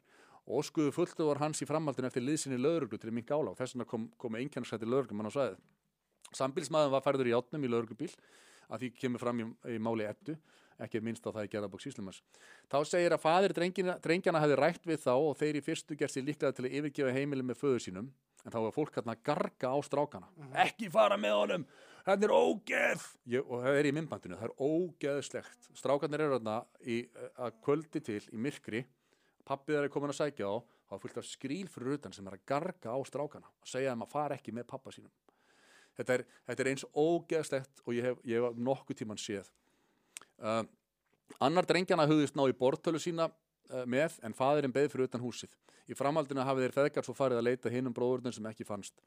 og 0.50 0.66
skuðu 0.66 0.94
fulltu 0.94 1.26
var 1.28 1.42
hans 1.42 1.62
í 1.62 1.68
framhaldinu 1.68 2.10
eftir 2.10 2.24
liðsinni 2.26 2.58
lögreglu 2.60 2.98
til 2.98 3.10
að 3.10 3.18
minka 3.20 3.36
álag 3.36 3.58
þess 3.58 3.76
vegna 3.76 3.88
kom, 3.90 4.08
komu 4.20 4.40
einkjarnskætti 4.40 4.88
lögreglum 4.88 5.22
hann 5.22 5.30
á 5.30 5.36
svæðið 5.36 5.60
Sambílismaður 6.36 6.94
var 6.94 7.04
færður 7.04 7.30
í 7.30 7.34
átnum 7.34 7.66
í 7.66 7.70
lögreglubíl 7.70 8.12
að 8.70 8.84
því 8.84 8.90
kemur 9.00 9.22
fram 9.22 9.42
í, 9.42 9.46
í 9.74 9.78
máli 9.82 10.06
ettu 10.06 10.36
ekki 10.80 11.02
minnst 11.04 11.26
á 11.28 11.30
það 11.34 11.46
í 11.46 11.50
gerðabók 11.52 11.82
síslimars. 11.84 12.22
Þá 12.70 12.78
segir 12.88 13.14
að 13.14 13.22
fadir 13.24 13.54
drengina, 13.56 13.98
drengjana 14.00 14.40
hefði 14.40 14.58
rætt 14.60 14.88
við 14.88 15.02
þá 15.02 15.12
og 15.12 15.34
þeir 15.40 15.58
í 15.60 15.64
fyrstu 15.66 15.96
gerð 15.98 16.14
sér 16.14 16.26
líklega 16.26 16.56
til 16.56 16.66
að 16.66 16.76
yfirgefa 16.78 17.14
heimili 17.16 17.44
með 17.46 17.60
föður 17.60 17.84
sínum 17.84 18.10
en 18.40 18.54
þá 18.54 18.58
var 18.64 18.72
fólk 18.72 18.96
hérna 18.96 19.16
að 19.16 19.24
garga 19.28 19.72
á 19.76 19.78
strákana. 19.84 20.30
Ekki 20.64 20.88
fara 20.92 21.18
með 21.20 21.34
honum, 21.36 21.66
þetta 22.06 22.26
er 22.28 22.32
ógeð! 22.32 23.04
Ég, 23.34 23.44
og 23.44 23.66
það 23.66 23.80
er 23.80 23.88
í 23.90 23.92
myndbandinu, 23.98 24.38
það 24.40 24.48
er 24.48 24.70
ógeðslegt. 24.70 25.68
Strákarnir 25.76 26.24
eru 26.24 26.38
hérna 26.38 26.56
að 27.36 27.60
kvöldi 27.66 28.00
til 28.06 28.22
í 28.32 28.40
myrkri, 28.40 28.86
pappið 29.46 29.80
er 29.80 29.90
komin 29.92 30.12
að 30.12 30.20
sækja 30.20 30.50
á, 30.50 30.54
þá 30.90 30.94
er 30.96 31.02
fullt 31.04 31.20
af 31.20 31.28
skríl 31.28 31.66
fyrir 31.70 31.98
utan 31.98 32.14
sem 32.14 32.26
er 32.26 32.36
að 32.36 32.46
garga 32.48 32.94
á 32.94 32.98
strákana 33.06 33.50
og 33.50 33.68
segja 33.68 33.92
þeim 33.92 34.06
að 34.06 34.12
fara 34.14 34.38
ekki 34.38 34.54
með 34.56 34.68
pappa 34.72 34.94
sínum. 34.94 35.12
Þetta 35.98 36.16
er, 36.16 36.24
þetta 36.48 36.64
er 36.64 36.70
eins 36.70 36.86
ógeðslegt 36.96 37.82
og 37.84 37.96
ég 37.96 38.06
hef, 38.08 38.20
ég 38.28 38.40
hef 38.42 38.60
nokkuð 38.68 39.00
tíman 39.02 39.20
séð. 39.20 39.50
Uh, 40.40 40.62
annar 41.42 41.68
drengjana 41.68 42.08
hugðist 42.08 42.38
ná 42.38 42.46
í 42.48 42.56
bortölu 42.56 43.00
sína 43.02 43.28
uh, 43.28 43.84
með 43.84 44.16
en 44.24 44.36
faðirinn 44.36 44.74
beð 44.74 44.88
fyrir 44.94 45.10
utan 45.10 45.24
húsið. 45.24 45.52
Í 45.90 45.96
framhaldinu 45.98 46.46
hafið 46.46 46.68
þeir 46.68 46.76
feðgar 46.78 47.06
svo 47.06 47.16
farið 47.18 47.40
að 47.40 47.48
leita 47.48 47.72
hinum 47.72 47.94
bróðurinn 47.96 48.34
sem 48.34 48.46
ekki 48.48 48.66
fannst. 48.68 49.02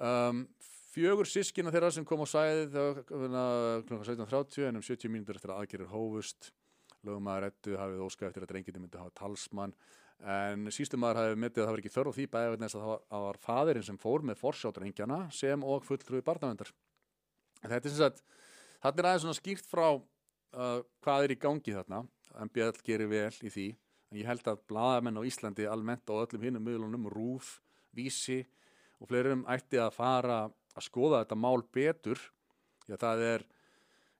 Um, 0.00 0.46
fjögur 0.94 1.28
sískina 1.28 1.72
þeirra 1.72 1.92
sem 1.94 2.06
kom 2.08 2.24
á 2.24 2.28
sæðið 2.30 3.02
kl. 3.06 4.00
17.30 4.00 4.70
en 4.70 4.80
um 4.80 4.84
70 4.84 5.12
mínútur 5.12 5.38
eftir 5.38 5.52
að 5.52 5.62
aðgerir 5.62 5.92
hófust. 5.92 6.50
Lögumæður 7.06 7.48
ettu 7.48 7.78
hafið 7.80 8.04
óskað 8.04 8.28
eftir 8.28 8.44
að 8.44 8.52
drengjandi 8.52 8.82
myndi 8.82 9.00
hafa 9.00 9.14
talsmann 9.16 9.74
en 10.20 10.68
sístumæður 10.74 11.22
hafið 11.22 11.38
myndið 11.40 11.62
að 11.62 11.66
það 11.66 11.72
var 11.72 11.82
ekki 11.82 11.94
þörf 11.94 12.16
því 12.18 12.26
bæði 12.34 12.50
vegna 12.52 12.68
þess 12.68 12.76
að 12.76 12.90
það 12.90 13.22
var, 13.24 13.38
faðirinn 13.40 13.86
sem 13.86 13.98
fór 14.00 14.24
með 14.28 14.40
forsjá 14.42 14.72
drengjana 14.76 15.20
sem 15.32 15.64
og 15.64 15.86
fulltrúi 15.86 16.20
barnavendar. 16.26 16.72
Þetta 17.62 17.80
er 17.80 17.88
sem 17.88 18.00
sagt 18.02 18.20
Þetta 18.80 19.02
er 19.02 19.06
aðeins 19.10 19.24
svona 19.26 19.36
skýrt 19.36 19.66
frá 19.68 19.86
uh, 19.92 20.80
hvað 21.04 21.26
er 21.26 21.34
í 21.34 21.40
gangi 21.40 21.74
þarna. 21.76 22.04
MBL 22.46 22.78
gerir 22.86 23.10
vel 23.10 23.34
í 23.44 23.52
því. 23.52 23.66
En 24.10 24.20
ég 24.22 24.28
held 24.30 24.48
að 24.48 24.62
blaðamenn 24.70 25.20
á 25.20 25.28
Íslandi 25.28 25.66
almennt 25.68 26.08
og 26.10 26.24
öllum 26.24 26.46
hinnum 26.46 26.64
miðlunum, 26.64 27.10
Rúf, 27.12 27.58
Vísi 27.94 28.40
og 29.00 29.10
fleirum 29.10 29.44
ætti 29.50 29.78
að 29.82 29.92
fara 29.98 30.40
að 30.48 30.86
skoða 30.86 31.22
þetta 31.22 31.38
mál 31.38 31.60
betur. 31.74 32.22
Já, 32.88 32.96
það 32.96 33.24
er, 33.28 33.44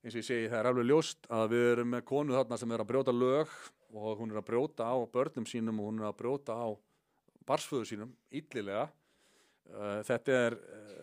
eins 0.01 0.15
og 0.15 0.21
ég 0.21 0.25
segi, 0.25 0.49
það 0.49 0.59
er 0.59 0.69
alveg 0.71 0.87
ljóst 0.89 1.27
að 1.29 1.51
við 1.53 1.67
erum 1.75 1.91
með 1.93 2.05
konu 2.09 2.37
þarna 2.37 2.57
sem 2.57 2.71
er 2.73 2.83
að 2.83 2.89
brjóta 2.89 3.13
lög 3.13 3.51
og 3.91 4.21
hún 4.21 4.31
er 4.33 4.39
að 4.41 4.47
brjóta 4.47 4.87
á 4.89 4.97
börnum 5.13 5.45
sínum 5.49 5.81
og 5.81 5.91
hún 5.91 6.01
er 6.01 6.09
að 6.09 6.17
brjóta 6.23 6.57
á 6.57 6.67
barsföðu 7.45 7.89
sínum 7.89 8.13
illilega. 8.31 8.87
Uh, 9.71 9.99
þetta 10.07 10.37
er... 10.47 10.57
Uh, 10.57 11.01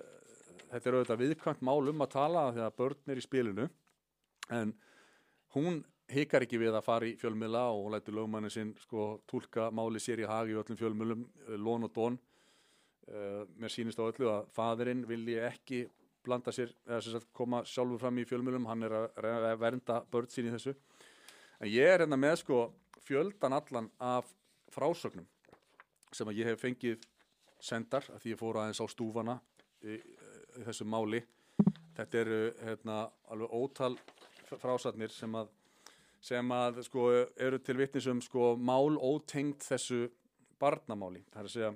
þetta 0.69 0.91
er 0.91 0.97
auðvitað 0.99 1.23
viðkvæmt 1.23 1.63
mál 1.65 1.91
um 1.91 2.05
að 2.05 2.11
tala 2.13 2.49
þegar 2.53 2.75
börn 2.77 3.13
er 3.13 3.21
í 3.21 3.25
spilinu 3.25 3.67
en 4.53 4.75
hún 5.55 5.79
hikar 6.13 6.45
ekki 6.45 6.61
við 6.61 6.77
að 6.77 6.85
fara 6.85 7.09
í 7.09 7.15
fjölmiðla 7.21 7.63
og 7.73 7.91
lætur 7.95 8.17
lögmannin 8.19 8.53
sinn 8.53 8.75
sko 8.83 9.07
tólka 9.29 9.69
máli 9.75 10.01
sér 10.01 10.23
í 10.25 10.29
hagi 10.29 10.55
í 10.55 10.59
öllum 10.61 10.81
fjölmiðlum, 10.81 11.25
lón 11.61 11.89
og 11.89 11.95
dón 11.97 12.19
mér 13.61 13.73
sýnist 13.73 14.01
á 14.01 14.09
öllu 14.09 14.29
að 14.33 14.49
fadurinn 14.57 15.07
vilji 15.09 15.39
ekki 15.49 15.83
blanda 16.29 16.53
sér, 16.55 16.73
eða 16.87 17.01
sem 17.05 17.17
sagt 17.17 17.31
koma 17.37 17.63
sjálfur 17.67 18.01
fram 18.03 18.21
í 18.21 18.27
fjölmiðlum, 18.29 18.69
hann 18.69 18.87
er 18.87 18.95
að, 19.01 19.09
að 19.25 19.63
vernda 19.63 20.03
börn 20.13 20.31
sín 20.33 20.51
í 20.51 20.55
þessu. 20.55 20.75
En 21.59 21.71
ég 21.73 21.89
er 21.89 22.05
hérna 22.05 22.19
með 22.21 22.37
sko 22.43 22.61
fjöldan 23.03 23.57
allan 23.57 23.89
af 24.05 24.29
frásögnum 24.75 25.27
sem 26.13 26.29
að 26.29 26.41
ég 26.41 26.51
hef 26.53 26.63
fengið 26.63 27.03
sendar, 27.61 28.07
af 28.15 28.23
því 28.23 28.35
ég 28.35 28.41
fór 28.41 28.61
aðeins 28.61 28.81
á 28.81 28.87
stúfana 28.89 29.39
í, 29.83 29.99
í 29.99 30.67
þessu 30.69 30.87
máli. 30.89 31.21
Þetta 31.99 32.21
eru 32.23 32.39
hérna, 32.63 33.01
alveg 33.33 33.57
ótal 33.59 33.97
frásatnir 34.61 35.13
sem 35.13 35.35
að, 35.37 35.51
sem 36.25 36.55
að 36.55 36.81
sko, 36.87 37.09
eru 37.37 37.59
til 37.61 37.77
vitnisum 37.81 38.23
sko, 38.25 38.55
mál 38.57 38.97
ótengt 38.97 39.67
þessu 39.67 40.07
barnamáli. 40.61 41.25
Það 41.33 41.43
er 41.43 41.51
að 41.51 41.55
segja 41.57 41.75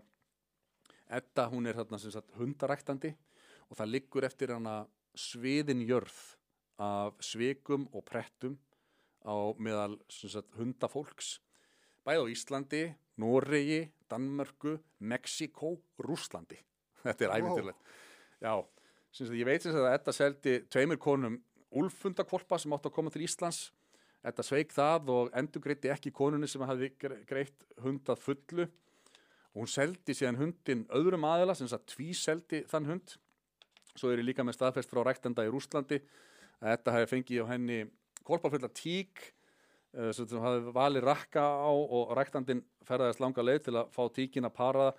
Edda 1.12 1.44
hún 1.52 1.68
er 1.68 1.76
hérna, 1.76 1.98
sagt, 2.00 2.30
hundaræktandi 2.38 3.12
og 3.72 3.78
það 3.78 3.92
liggur 3.94 4.26
eftir 4.28 4.52
hana 4.52 4.82
sviðin 5.16 5.80
jörð 5.88 6.18
af 6.82 7.16
svikum 7.24 7.88
og 7.92 8.04
prettum 8.08 8.58
á 9.24 9.56
meðal 9.56 9.96
sagt, 10.12 10.52
hundafólks 10.58 11.38
bæði 12.04 12.26
á 12.26 12.32
Íslandi, 12.34 12.82
Noregi, 13.22 13.86
Danmörku, 14.10 14.76
Mexiko, 15.00 15.78
Rúslandi 16.04 16.60
þetta 17.06 17.28
er 17.28 17.36
æfintilegt 17.38 17.96
sagt, 18.42 19.36
ég 19.36 19.46
veit 19.46 19.64
sem 19.64 19.76
að 19.76 19.94
Edda 19.94 20.14
seldi 20.16 20.58
tveimur 20.72 21.00
konum 21.00 21.40
úlfundakvolpa 21.78 22.58
sem 22.60 22.72
átt 22.74 22.88
að 22.88 22.94
koma 22.96 23.12
til 23.12 23.24
Íslands. 23.26 23.70
Edda 24.22 24.44
sveik 24.46 24.72
það 24.74 25.10
og 25.12 25.32
endur 25.36 25.64
greitti 25.64 25.90
ekki 25.92 26.12
konunni 26.14 26.48
sem 26.50 26.62
hafði 26.62 26.92
greitt 27.00 27.66
hundað 27.82 28.22
fullu. 28.22 28.68
Og 29.52 29.64
hún 29.64 29.70
seldi 29.70 30.14
síðan 30.16 30.38
hundin 30.40 30.86
öðrum 30.94 31.26
aðila, 31.28 31.56
sem 31.58 31.68
sagt 31.68 31.90
tvíseldi 31.92 32.62
þann 32.70 32.88
hund. 32.88 33.16
Svo 33.98 34.12
er 34.12 34.22
ég 34.22 34.28
líka 34.30 34.44
með 34.46 34.58
staðfest 34.58 34.92
frá 34.92 35.02
ræktenda 35.04 35.44
í 35.46 35.52
Rústlandi 35.52 36.00
að 36.62 36.74
Edda 36.76 36.96
hafi 36.96 37.10
fengið 37.10 37.44
á 37.44 37.52
henni 37.52 37.78
kvolpafulla 38.24 38.70
tík 38.72 39.32
sem 39.92 40.40
hafði 40.40 40.72
valið 40.72 41.04
rakka 41.04 41.42
á 41.42 41.68
og 41.68 42.12
ræktandin 42.16 42.62
ferðaðist 42.88 43.20
langa 43.20 43.44
leið 43.44 43.66
til 43.66 43.74
að 43.76 43.90
fá 43.92 44.04
tíkin 44.14 44.48
að 44.48 44.54
para 44.56 44.92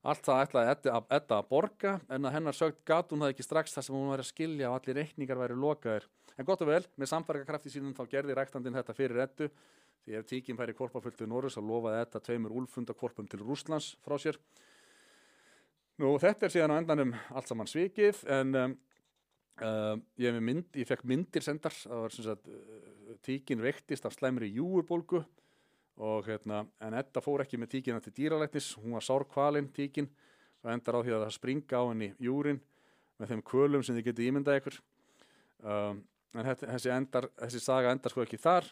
Allt 0.00 0.24
það 0.24 0.38
ætlaði 0.46 0.70
Edda 1.12 1.36
að, 1.36 1.48
borga 1.50 1.90
en 2.08 2.24
að 2.24 2.32
hennar 2.38 2.56
sögt 2.56 2.78
gat 2.88 3.10
hún 3.12 3.20
það 3.20 3.34
ekki 3.34 3.44
strax 3.44 3.74
þar 3.74 3.84
sem 3.84 3.96
hún 3.96 4.08
væri 4.08 4.24
að 4.24 4.30
skilja 4.30 4.70
og 4.70 4.76
allir 4.78 4.96
reikningar 4.96 5.40
væri 5.42 5.58
lokaðir. 5.60 6.06
En 6.40 6.46
gott 6.48 6.62
og 6.64 6.70
vel, 6.70 6.86
með 6.96 7.10
samfærgakrafti 7.10 7.72
sínum 7.74 7.92
þá 7.92 8.06
gerði 8.14 8.36
ræktandin 8.38 8.78
þetta 8.78 8.94
fyrir 8.96 9.20
Eddu 9.26 9.50
því 10.06 10.16
ef 10.16 10.30
tíkin 10.30 10.56
færi 10.56 10.72
korpafullt 10.78 11.20
við 11.20 11.28
Norris 11.28 11.58
þá 11.58 11.60
lofaði 11.68 12.00
Edda 12.06 12.22
tveimur 12.24 12.54
úlfundakorpum 12.62 13.28
til 13.28 13.42
Rúslands 13.44 13.90
frá 14.00 14.16
sér. 14.22 14.40
Nú 16.00 16.14
þetta 16.16 16.46
er 16.46 16.52
síðan 16.54 16.72
á 16.72 16.80
endanum 16.80 17.10
allt 17.36 17.50
saman 17.50 17.68
svikið 17.68 18.22
en 18.32 18.56
um, 18.56 18.74
uh, 19.60 19.98
ég, 20.20 20.36
mynd, 20.40 20.68
ég 20.80 20.88
fekk 20.88 21.02
myndir 21.10 21.44
sendar, 21.44 21.74
það 21.76 22.04
var 22.06 22.14
sem 22.14 22.24
sagt 22.24 22.46
uh, 22.48 23.16
tíkin 23.26 23.60
veiktist 23.60 24.06
af 24.08 24.14
slæmri 24.14 24.48
júurbólgu 24.54 25.20
og 26.00 26.24
hérna, 26.24 26.62
en 26.80 26.96
Edda 26.96 27.20
fór 27.20 27.44
ekki 27.44 27.60
með 27.60 27.74
tíkina 27.74 28.00
til 28.00 28.14
dýralæknis, 28.16 28.70
hún 28.80 28.94
var 28.96 29.04
sárkvalinn 29.04 29.68
tíkin 29.76 30.08
og 30.62 30.70
endar 30.72 30.96
á 30.96 31.04
því 31.04 31.12
að 31.12 31.24
það 31.26 31.34
springa 31.34 31.82
á 31.84 31.84
henni 31.90 32.08
júrin 32.16 32.62
með 33.20 33.34
þeim 33.34 33.42
kvölum 33.50 33.84
sem 33.84 33.98
þið 33.98 34.06
getið 34.06 34.30
ímyndað 34.30 34.60
ykkur. 34.62 34.78
Um, 35.60 35.98
en 36.32 36.48
þessi, 36.62 36.92
endar, 36.94 37.26
þessi 37.42 37.60
saga 37.60 37.92
endar 37.92 38.14
sko 38.14 38.24
ekki 38.24 38.40
þar. 38.40 38.70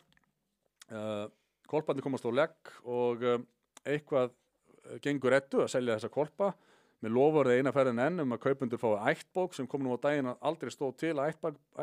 Uh, 0.89 1.27
kolparnir 1.69 2.07
komast 2.07 2.25
á 2.25 2.33
legg 2.33 2.73
og 2.89 3.29
um, 3.35 3.45
eitthvað 3.85 4.33
gengur 5.05 5.37
Eddu 5.37 5.61
að 5.67 5.75
selja 5.75 5.99
þessa 5.99 6.13
kolpa 6.15 6.55
með 7.05 7.15
lofurði 7.15 7.59
eina 7.61 7.73
ferðin 7.75 8.03
enn 8.03 8.25
um 8.25 8.35
að 8.35 8.43
kaupundur 8.47 8.81
fái 8.83 9.13
ættbók 9.13 9.55
sem 9.55 9.69
kom 9.71 9.85
nú 9.85 9.95
á 9.95 9.99
daginn 10.03 10.31
að 10.33 10.41
aldrei 10.51 10.73
stóð 10.75 10.97
til 11.05 11.15
að 11.15 11.31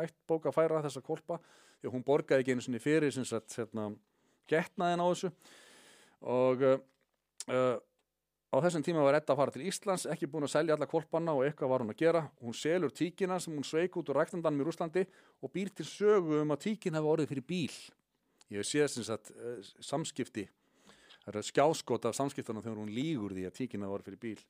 ættbók 0.02 0.48
að 0.50 0.56
færa 0.56 0.82
þessa 0.84 1.02
kolpa 1.04 1.38
því 1.80 1.92
hún 1.92 2.04
borgaði 2.04 2.44
ekki 2.44 2.56
einu 2.56 2.64
sinni 2.64 2.80
fyrir 2.82 3.14
sem 3.14 3.24
sagt 3.28 3.56
hérna 3.56 3.90
getnaðin 4.50 5.02
á 5.02 5.06
þessu. 5.08 5.30
Og 6.26 6.64
uh, 6.66 7.76
á 8.52 8.56
þessum 8.66 8.84
tíma 8.84 9.04
var 9.06 9.18
Edda 9.18 9.32
að 9.32 9.40
fara 9.40 9.54
til 9.54 9.64
Íslands 9.70 10.06
ekki 10.12 10.28
búin 10.30 10.46
að 10.46 10.54
selja 10.56 10.76
alla 10.76 10.88
kvolpanna 10.90 11.36
og 11.36 11.46
eitthvað 11.46 11.72
var 11.72 11.84
hún 11.84 11.94
að 11.94 12.02
gera. 12.04 12.22
Hún 12.44 12.56
selur 12.56 12.92
tíkina 12.92 13.40
sem 13.40 13.56
hún 13.56 13.64
sveik 13.66 13.96
út 13.96 14.12
úr 14.12 14.20
ræktandanum 14.20 14.64
í 14.64 14.68
Rúslandi 14.68 15.06
og 15.40 15.52
býr 15.52 15.72
til 15.72 15.88
sögu 15.88 16.42
um 16.42 16.52
að 16.52 16.64
tíkin 16.68 16.96
hefði 16.96 17.12
orðið 17.14 17.32
fyrir 17.32 17.48
bíl. 17.48 17.80
Ég 18.52 18.60
hef 18.60 18.68
séð 18.68 18.92
sem 18.92 19.08
sagt 19.08 19.32
uh, 19.32 19.58
samskipti 19.80 20.48
það 21.26 21.40
er 21.40 21.46
skjáskot 21.48 22.06
af 22.06 22.16
samskiptunum 22.16 22.62
þegar 22.62 22.78
hún 22.78 22.94
lígur 22.94 23.34
því 23.34 23.46
að 23.48 23.56
tíkin 23.56 23.82
hefði 23.82 23.96
orðið 23.96 24.10
fyrir 24.10 24.22
bíl 24.22 24.42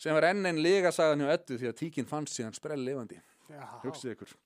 sem 0.00 0.16
er 0.16 0.30
enn 0.30 0.48
einn 0.48 0.62
legasagan 0.64 1.24
hjá 1.24 1.34
Eddu 1.34 1.58
því 1.60 1.70
að 1.70 1.80
tíkinn 1.82 2.08
fannst 2.08 2.38
síðan 2.38 2.56
sprell 2.56 2.80
lifandi 2.80 3.20
Já, 3.50 3.64
hugsið 3.82 4.14
ykkur. 4.14 4.36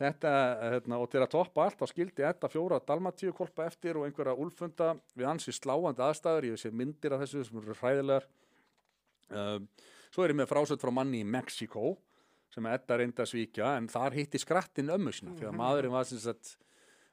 Þetta, 0.00 0.30
hérna, 0.72 0.98
og 1.02 1.10
til 1.12 1.20
að 1.20 1.32
toppa 1.34 1.66
allt 1.66 1.80
þá 1.80 1.90
skildi 1.90 2.24
Edda 2.24 2.48
fjóra 2.48 2.78
dalmatíu 2.88 3.34
kolpa 3.36 3.66
eftir 3.68 3.98
og 4.00 4.06
einhverja 4.06 4.32
úlfunda 4.40 4.94
við 5.12 5.28
ansi 5.28 5.52
sláandi 5.52 6.04
aðstæður. 6.04 6.46
Ég 6.48 6.60
sé 6.60 6.72
myndir 6.72 7.12
af 7.12 7.20
þessu 7.24 7.42
sem 7.44 7.58
eru 7.60 7.76
hræðilegar. 7.76 8.28
Um, 9.30 9.66
svo 10.08 10.24
er 10.24 10.32
ég 10.32 10.40
með 10.40 10.48
frásöld 10.50 10.80
frá 10.80 10.92
manni 10.94 11.20
í 11.20 11.28
Mexiko 11.28 11.92
sem 12.50 12.66
Edda 12.66 12.96
reyndi 12.98 13.22
að 13.22 13.30
svíkja 13.30 13.74
en 13.78 13.86
þar 13.92 14.16
hitti 14.16 14.40
skrattinn 14.40 14.90
ömmu 14.90 15.12
sína 15.14 15.36
því 15.36 15.50
að 15.50 15.58
maðurinn 15.60 15.94
var 15.94 16.08
sem 16.08 16.18
sagt 16.22 16.56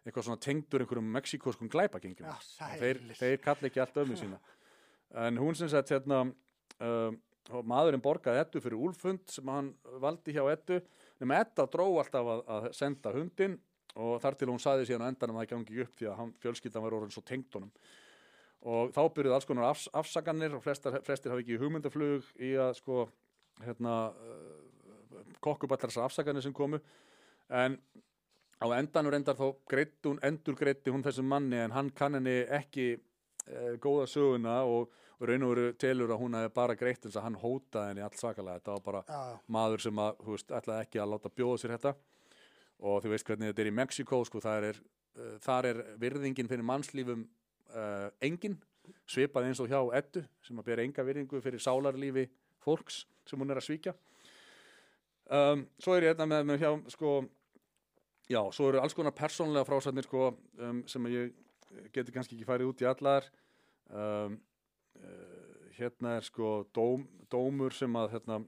eitthvað 0.07 0.29
svona 0.29 0.41
tengdur 0.41 0.81
einhverjum 0.81 1.11
mexikoskum 1.13 1.69
glæpagengjum. 1.69 2.25
Já, 2.25 2.71
þeir, 2.79 3.03
þeir 3.19 3.41
kalla 3.43 3.69
ekki 3.69 3.83
allt 3.83 3.99
ömmu 4.01 4.17
sína. 4.17 4.39
En 5.27 5.37
hún 5.43 5.59
sem 5.59 5.69
sagt 5.71 5.91
hérna 5.91 6.23
um, 6.23 7.19
og 7.55 7.67
maðurinn 7.67 8.03
borgaði 8.03 8.41
Eddu 8.43 8.61
fyrir 8.63 8.81
úlfund 8.81 9.23
sem 9.31 9.47
hann 9.51 9.71
valdi 10.01 10.35
hjá 10.35 10.43
Eddu. 10.51 10.81
Nema 11.21 11.39
Edda 11.43 11.67
dró 11.71 11.87
alltaf 12.01 12.31
að, 12.33 12.43
að 12.55 12.67
senda 12.75 13.13
hundin 13.15 13.55
og 13.97 14.19
þar 14.21 14.37
til 14.37 14.49
hún 14.51 14.61
saði 14.61 14.87
síðan 14.87 15.07
á 15.07 15.11
endanum 15.11 15.39
að 15.39 15.45
það 15.45 15.53
gangi 15.53 15.79
upp 15.83 15.95
því 15.97 16.09
að 16.09 16.19
hann, 16.19 16.33
fjölskyldan 16.43 16.83
var 16.83 16.97
orðin 16.97 17.13
svo 17.15 17.23
tengd 17.25 17.57
honum. 17.57 17.71
Og 18.67 18.91
þá 18.93 19.01
byrjuði 19.15 19.35
alls 19.37 19.47
konar 19.47 19.69
afs, 19.69 19.87
afsaganir 19.95 20.55
og 20.57 20.63
flestar, 20.65 20.99
flestir 21.05 21.33
hafi 21.33 21.45
ekki 21.45 21.59
hugmyndaflug 21.61 22.27
í 22.43 22.51
að 22.61 22.73
sko 22.79 23.05
hérna 23.63 23.95
uh, 24.11 25.23
kokkuballar 25.43 25.89
þessar 25.89 26.09
afsaganir 26.09 26.45
sem 26.45 26.55
komu. 26.55 26.81
En 27.49 27.77
á 28.57 28.65
endanur 28.77 29.15
endar 29.17 29.37
þá 29.37 29.47
greitt 29.69 30.09
hún, 30.09 30.19
endur 30.25 30.57
greitti 30.57 30.93
hún 30.93 31.05
þessum 31.05 31.29
manni 31.29 31.59
en 31.61 31.73
hann 31.73 31.91
kann 31.95 32.17
henni 32.17 32.41
ekki 32.59 32.95
uh, 32.97 33.77
góða 33.81 34.07
söguna 34.11 34.59
og, 34.67 34.91
og 35.17 35.29
raun 35.29 35.45
og 35.47 35.53
veru 35.53 35.71
telur 35.81 36.13
að 36.13 36.21
hún 36.21 36.38
hefði 36.38 36.53
bara 36.53 36.75
greitt 36.77 37.07
eins 37.07 37.17
að 37.17 37.25
hann 37.25 37.39
hótaði 37.41 37.91
henni 37.91 38.05
allt 38.05 38.19
svakalega. 38.19 38.59
Þetta 38.59 38.75
var 38.75 38.83
bara 38.86 39.01
Já, 39.07 39.39
maður 39.57 39.83
sem 39.88 40.01
að, 40.03 40.19
þú 40.24 40.36
veist, 40.36 40.53
ætlaði 40.59 40.86
ekki 40.86 41.01
að 41.01 41.12
láta 41.13 41.33
bjóða 41.33 41.62
sér 41.62 41.74
þetta. 41.75 41.93
Og 42.77 43.00
þú 43.03 43.13
veist 43.13 43.29
hvernig 43.29 43.51
þetta 43.51 43.63
er 43.63 43.71
í 43.71 43.75
Mexiko 43.79 44.19
sko, 44.29 44.41
þar 44.43 44.67
er, 44.69 44.81
uh, 45.17 45.38
þar 45.41 45.69
er 45.71 45.83
virðingin 46.03 46.51
fyrir 46.51 46.67
mannslífum 46.69 47.24
uh, 47.74 48.09
engin, 48.21 48.59
svipað 49.09 49.50
eins 49.50 49.62
og 49.63 49.71
hjá 49.71 49.79
Eddu 49.97 50.21
sem 50.45 50.59
að 50.62 50.69
bera 50.69 50.86
enga 50.86 51.05
virðingu 51.07 51.41
fyrir 51.43 51.63
sálarlífi 51.63 52.27
fólks 52.63 53.01
sem 53.27 53.41
hún 53.41 53.51
er 53.51 53.59
að 53.59 53.67
svíkja. 53.67 53.95
Um, 55.27 55.65
svo 55.81 55.97
er 55.97 56.07
ég 56.07 56.13
þetta 56.13 56.27
með, 56.29 56.45
með 56.47 56.62
hjá 56.62 56.69
sko, 56.93 57.17
já, 58.31 58.39
svo 58.55 58.69
eru 58.69 58.79
alls 58.79 58.95
konar 58.95 59.15
persónlega 59.17 59.67
frásatnir 59.67 60.07
sko, 60.07 60.29
um, 60.62 60.86
sem 60.88 61.09
ég 61.12 61.33
geti 61.95 62.13
kannski 62.15 62.38
ekki 62.38 62.47
farið 62.47 62.71
út 62.71 62.83
í 62.86 62.88
allar. 62.88 63.27
Um, 63.91 64.38
hérna 65.77 66.17
er 66.17 66.27
sko 66.27 66.67
dóm, 66.75 67.07
dómur 67.31 67.75
sem 67.75 68.00
að 68.00 68.15
hérna 68.15 68.39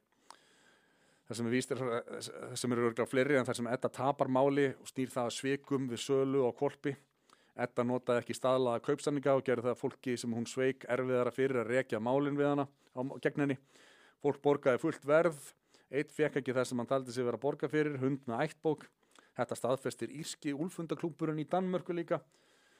þar 1.27 1.37
sem 1.39 1.49
er 1.49 1.53
víst 1.53 1.75
er 1.75 1.83
þar 1.83 2.57
sem 2.57 2.73
eru 2.73 2.89
örglega 2.89 3.09
fleiri 3.09 3.37
en 3.39 3.47
þar 3.47 3.59
sem 3.59 3.69
Edda 3.69 3.91
tapar 3.93 4.31
máli 4.31 4.71
og 4.73 4.89
snýr 4.89 5.13
það 5.13 5.29
að 5.29 5.37
svikum 5.37 5.87
við 5.91 6.03
sölu 6.07 6.43
og 6.47 6.57
kolpi 6.57 6.95
Edda 7.59 7.83
notaði 7.83 8.23
ekki 8.23 8.35
staðlaða 8.37 8.83
kaupsanninga 8.85 9.35
og 9.35 9.43
gerði 9.47 9.67
það 9.67 9.79
fólki 9.81 10.15
sem 10.19 10.33
hún 10.35 10.47
sveik 10.47 10.85
erfiðara 10.91 11.33
fyrir 11.35 11.59
að 11.63 11.71
rekja 11.73 11.99
málin 11.99 12.37
við 12.39 12.53
hana 12.53 12.65
á 12.95 13.01
gegn 13.19 13.43
henni. 13.43 13.57
Fólk 14.23 14.39
borgaði 14.43 14.79
fullt 14.83 15.07
verð. 15.07 15.39
Eitt 15.89 16.13
fekk 16.13 16.39
ekki 16.39 16.55
það 16.55 16.69
sem 16.69 16.79
hann 16.79 16.89
taldi 16.89 17.15
sig 17.15 17.25
vera 17.27 17.41
borga 17.41 17.67
fyrir 17.71 17.97
hund 17.99 18.23
með 18.29 18.45
ættbók. 18.45 18.85
Þetta 19.35 19.57
staðfestir 19.57 20.13
írski 20.15 20.53
úlfundaklúburinn 20.55 21.41
í 21.41 21.47
Danmörku 21.49 21.95
líka 21.95 22.21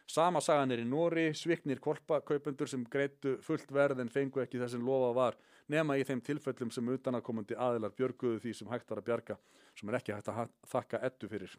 sama 0.10 0.42
sagan 0.42 0.74
er 0.74 0.82
í 0.82 0.88
Nóri 0.89 1.30
sviknir 1.38 1.82
kolpakaupendur 1.84 2.70
sem 2.70 2.84
greitu 2.89 3.36
fullt 3.46 3.70
verð 3.74 4.01
en 4.01 4.10
fengu 4.10 4.42
ekki 4.42 4.62
það 4.62 4.74
sem 4.74 4.86
lofa 4.86 5.12
var 5.18 5.38
nema 5.70 6.00
í 6.00 6.06
þeim 6.08 6.22
tilfellum 6.25 6.72
sem 6.74 6.88
utanakomandi 6.96 7.58
aðilar 7.58 7.94
björguðu 7.98 8.42
því 8.44 8.54
sem 8.58 8.72
hægt 8.72 8.89
var 8.89 9.01
að 9.04 9.10
bjarga 9.12 9.38
sem 9.78 9.89
er 9.92 10.00
ekki 10.00 10.16
hægt 10.16 10.32
að 10.32 10.50
þakka 10.68 11.02
ettu 11.08 11.30
fyrir. 11.30 11.54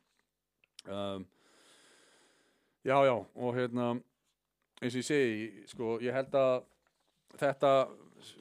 Um, 0.88 1.26
já 2.84 2.96
já 3.06 3.14
og 3.14 3.54
hérna 3.54 3.90
eins 4.80 4.94
og 4.94 5.00
ég 5.02 5.06
segi 5.06 5.64
sko 5.70 5.98
ég 6.02 6.16
held 6.16 6.34
að 6.34 6.64
þetta 7.40 7.72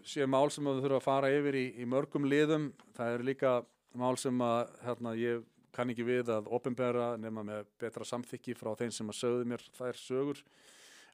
sé 0.07 0.25
mál 0.25 0.49
sem 0.51 0.65
við 0.65 0.81
þurfum 0.83 0.99
að 0.99 1.05
fara 1.05 1.31
yfir 1.31 1.55
í, 1.55 1.65
í 1.79 1.85
mörgum 1.87 2.25
liðum. 2.27 2.71
Það 2.97 3.13
er 3.13 3.25
líka 3.27 3.53
mál 3.99 4.15
sem 4.19 4.41
að 4.43 4.73
hérna, 4.83 5.13
ég 5.19 5.45
kann 5.75 5.93
ekki 5.93 6.05
við 6.07 6.31
að 6.33 6.49
opinbera 6.55 7.13
nema 7.21 7.43
með 7.45 7.69
betra 7.81 8.07
samþykki 8.07 8.57
frá 8.57 8.73
þeim 8.79 8.91
sem 8.95 9.11
að 9.11 9.19
sögðu 9.19 9.47
mér 9.51 9.63
þær 9.77 10.01
sögur. 10.01 10.43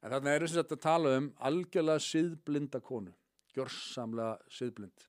En 0.02 0.14
þarna 0.14 0.34
er 0.36 0.46
þess 0.46 0.62
að 0.64 0.82
tala 0.84 1.14
um 1.20 1.30
algjörlega 1.50 2.04
siðblinda 2.04 2.82
konu 2.86 3.14
gjörsamlega 3.56 4.36
siðblind 4.52 5.06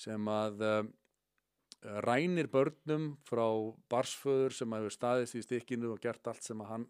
sem 0.00 0.28
að 0.32 0.64
um, 0.66 0.90
rænir 2.04 2.48
börnum 2.52 3.14
frá 3.28 3.46
barsföður 3.92 4.54
sem 4.56 4.76
hefur 4.76 4.94
staðist 4.94 5.38
í 5.38 5.44
stikkinu 5.44 5.94
og 5.94 6.02
gert 6.02 6.26
allt 6.28 6.44
sem 6.44 6.60
að 6.60 6.72
hann 6.74 6.86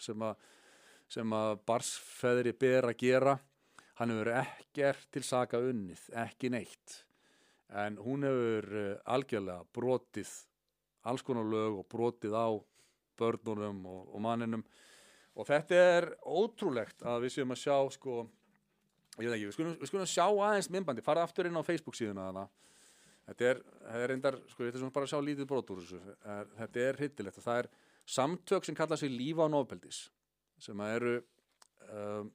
sem 0.00 0.24
að, 0.24 0.44
sem 1.12 1.36
að 1.36 1.54
barsfeðri 1.68 2.54
ber 2.56 2.88
að 2.88 3.00
gera. 3.02 3.36
Hann 4.00 4.14
hefur 4.14 4.30
ekkert 4.40 5.08
til 5.12 5.24
saka 5.26 5.60
unnið, 5.60 6.06
ekki 6.22 6.48
neitt. 6.52 7.02
En 7.76 7.98
hún 8.00 8.24
hefur 8.24 8.70
uh, 8.70 8.94
algjörlega 9.12 9.66
brotið 9.76 10.30
alls 11.08 11.24
konar 11.24 11.46
lög 11.48 11.80
og 11.80 11.88
brotið 11.90 12.36
á 12.36 12.48
börnunum 13.20 13.82
og, 13.88 14.14
og 14.14 14.22
manninum. 14.24 14.64
Og 15.38 15.46
þetta 15.48 15.82
er 15.96 16.08
ótrúlegt 16.26 17.04
að 17.06 17.26
við 17.26 17.36
séum 17.36 17.54
að 17.54 17.62
sjá 17.62 17.76
sko, 17.94 18.22
ég 19.20 19.28
veit 19.28 19.36
ekki, 19.36 19.50
við 19.50 19.56
skulum, 19.56 19.76
við 19.80 19.92
skulum 19.92 20.10
sjá 20.10 20.26
aðeins 20.26 20.70
myndbandi, 20.72 21.04
fara 21.04 21.24
aftur 21.24 21.48
inn 21.48 21.60
á 21.60 21.64
Facebook 21.66 21.98
síðuna 21.98 22.28
þarna. 22.28 22.48
Þetta 23.30 23.46
er, 23.46 23.62
þetta 23.84 24.02
er 24.02 24.10
reyndar, 24.10 24.40
sko, 24.50 24.64
þetta 24.64 24.74
er 24.74 24.82
svona 24.82 24.96
bara 24.96 25.06
að 25.06 25.12
sjá 25.12 25.22
lítið 25.28 25.48
brot 25.52 25.70
úr 25.70 25.84
þessu, 25.84 26.00
er, 26.34 26.50
þetta 26.58 26.84
er 26.88 27.00
hittilegt 27.04 27.38
og 27.38 27.46
það 27.46 27.62
er 27.62 27.70
samtök 28.10 28.66
sem 28.66 28.76
kalla 28.78 28.98
sig 28.98 29.12
lífa 29.12 29.46
á 29.46 29.54
ofbeldis 29.54 30.00
sem 30.60 30.82
að 30.82 30.94
eru 30.96 31.12
um, 31.94 32.32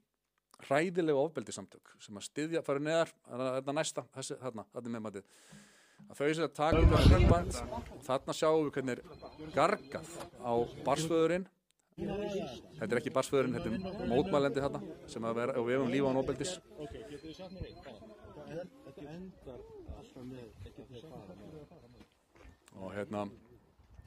hræðilega 0.65 1.23
ofbeldisamtök 1.27 1.91
sem 2.01 2.15
að 2.15 2.27
styðja, 2.29 2.63
fara 2.65 2.81
neðar 2.81 3.11
þetta 3.27 3.75
næsta, 3.75 4.05
þessi, 4.15 4.37
þarna, 4.39 4.65
þarna 4.71 4.87
er 4.87 4.95
meðmatið 4.95 5.27
að 6.09 6.15
þau 6.19 6.29
sem 6.37 6.55
taka 6.59 6.81
upp 6.81 6.89
myndband 7.11 7.51
og 7.65 8.01
þarna 8.07 8.33
sjáum 8.39 8.63
við 8.65 8.73
hvernig 8.77 8.93
er 8.95 9.01
gargað 9.55 10.07
á 10.43 10.53
barsföðurinn 10.87 11.47
þetta 11.95 12.91
er 12.91 12.99
ekki 12.99 13.15
barsföðurinn, 13.15 13.55
þetta 13.55 13.69
er 13.71 14.09
mótmælendi 14.11 14.63
þarna 14.65 14.81
sem 15.11 15.23
að 15.27 15.37
vera, 15.39 15.55
og 15.55 15.63
við 15.67 15.77
hefum 15.77 15.93
lífa 15.93 16.11
á 16.11 16.19
ofbeldis 16.21 16.53
Ok, 16.75 16.93
getur 17.09 17.19
þið 17.23 17.35
sagt 17.39 17.51
mér 17.55 17.63
mér? 17.65 18.65
og 22.75 22.91
hérna 22.95 23.21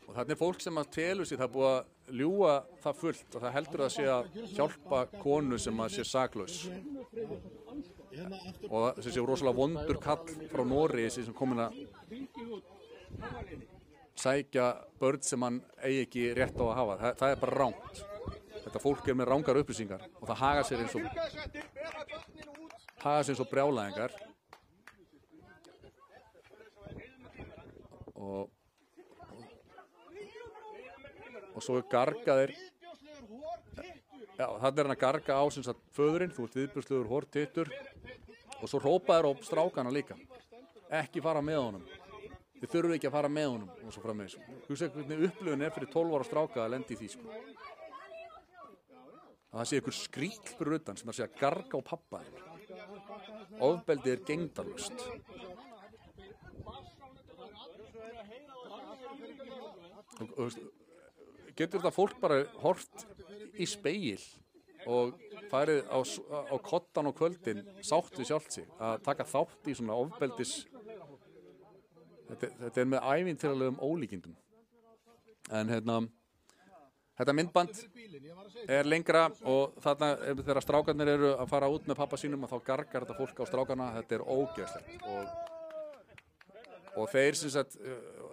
og 0.08 0.14
þarna 0.16 0.34
er 0.34 0.40
fólk 0.40 0.60
sem 0.64 0.80
að 0.80 0.90
telur 0.96 1.28
sér 1.28 1.40
það 1.40 1.48
er 1.48 1.54
búið 1.56 1.70
að 1.70 2.18
ljúga 2.20 2.52
það 2.84 3.00
fullt 3.02 3.34
og 3.34 3.42
það 3.44 3.56
heldur 3.56 3.84
að 3.84 3.94
sé 3.96 4.06
að 4.12 4.24
hjálpa 4.54 5.00
konu 5.20 5.58
sem 5.60 5.82
að 5.84 5.94
sé 5.96 6.06
saklaus 6.08 6.56
og 8.68 8.98
þessi 8.98 9.24
rosalega 9.24 9.56
vondur 9.56 9.98
kall 10.02 10.24
frá 10.52 10.64
Nóri 10.66 11.08
sem 11.12 11.34
komin 11.36 11.64
að 11.66 11.80
sækja 14.18 14.68
börn 15.00 15.22
sem 15.22 15.42
hann 15.46 15.60
eigi 15.84 16.04
ekki 16.06 16.22
rétt 16.36 16.58
á 16.58 16.64
að 16.66 16.76
hafa. 16.80 16.96
Það, 17.02 17.18
það 17.20 17.34
er 17.34 17.42
bara 17.42 17.58
ránt 17.62 18.00
þetta 18.68 18.82
fólk 18.82 19.08
er 19.08 19.18
með 19.18 19.30
rángar 19.32 19.60
upplýsingar 19.62 20.06
og 20.18 20.26
það 20.28 20.40
haga 20.42 20.64
sér 20.66 20.82
eins 20.84 20.96
og 20.98 21.02
haga 23.04 23.22
sér 23.22 23.34
eins 23.34 23.42
og 23.44 23.50
brjálæðingar. 23.52 24.16
Og 28.18 28.54
og 31.58 31.64
svo 31.64 31.80
gargaðir 31.90 32.52
já, 34.38 34.46
þannig 34.46 34.80
er 34.80 34.88
hann 34.88 34.94
að 34.94 35.02
garga 35.02 35.38
á 35.38 35.44
sem 35.52 35.66
sagt 35.66 35.84
föðurinn, 35.96 36.34
þú 36.34 36.46
ert 36.46 36.58
viðbjörnslegur 36.58 37.12
hortittur 37.12 37.72
og 38.58 38.66
svo 38.70 38.82
hrópaður 38.82 39.30
á 39.30 39.32
strákana 39.46 39.94
líka. 39.94 40.18
Ekki 40.88 41.22
fara 41.24 41.42
með 41.44 41.60
honum. 41.62 41.88
Þið 42.58 42.72
þurfum 42.72 42.96
ekki 42.96 43.10
að 43.10 43.16
fara 43.18 43.30
með 43.30 43.48
honum 43.52 43.86
og 43.86 43.94
svo 43.94 44.02
frammeins 44.02 44.38
hugsa 44.66 44.88
hvernig 44.90 45.28
upplifun 45.28 45.62
er 45.62 45.74
fyrir 45.74 45.92
12 45.92 46.16
ára 46.16 46.26
stráka 46.26 46.64
að 46.64 46.72
lendi 46.74 46.96
í 46.96 46.98
því 46.98 47.10
sko. 47.12 47.38
Að 49.48 49.60
það 49.60 49.68
sé 49.70 49.80
ykkur 49.82 49.96
skríl 49.96 50.34
fyrir 50.48 50.78
utan 50.80 50.98
sem 50.98 51.12
að 51.12 51.18
sé 51.20 51.28
að 51.28 51.36
garga 51.38 51.78
á 51.78 51.80
pappa 51.86 52.24
þeim 52.24 52.48
ofbeldið 53.64 54.12
er 54.12 54.24
gengdarlust 54.28 55.04
getur 61.58 61.80
þetta 61.80 61.94
fólk 61.94 62.18
bara 62.22 62.42
hort 62.62 63.06
í 63.56 63.68
speil 63.68 64.20
og 64.88 65.16
farið 65.50 65.88
á, 65.90 65.98
á 65.98 66.56
kottan 66.62 67.10
og 67.10 67.16
kvöldin 67.18 67.64
sátt 67.84 68.14
við 68.18 68.30
sjálft 68.30 68.54
sig 68.54 68.68
að 68.78 69.00
taka 69.06 69.26
þátt 69.28 69.70
í 69.70 69.74
svona 69.78 69.96
ofbeldis 69.98 70.54
þetta, 72.28 72.52
þetta 72.62 72.82
er 72.82 72.88
með 72.92 73.10
ævintýralegum 73.14 73.82
ólíkindum. 73.82 74.36
En 75.54 75.72
hérna 75.72 75.98
þetta 77.18 77.34
myndband 77.34 77.82
að 77.82 78.70
er 78.70 78.88
lengra 78.88 79.26
og 79.48 79.76
þarna 79.82 80.12
þegar 80.38 80.62
strákarnir 80.64 81.12
eru 81.16 81.34
að 81.34 81.50
fara 81.50 81.70
út 81.72 81.88
með 81.88 82.00
pappa 82.02 82.20
sínum 82.20 82.44
og 82.46 82.52
þá 82.52 82.58
gargar 82.70 83.06
þetta 83.06 83.18
fólk 83.18 83.42
á 83.42 83.44
strákarna 83.50 83.92
þetta 83.98 84.18
er 84.18 84.26
ógeðslegt. 84.26 85.06
Og, 85.08 85.24
og 86.98 87.10
þeir 87.14 87.40
sem 87.40 87.54
sagt, 87.54 87.78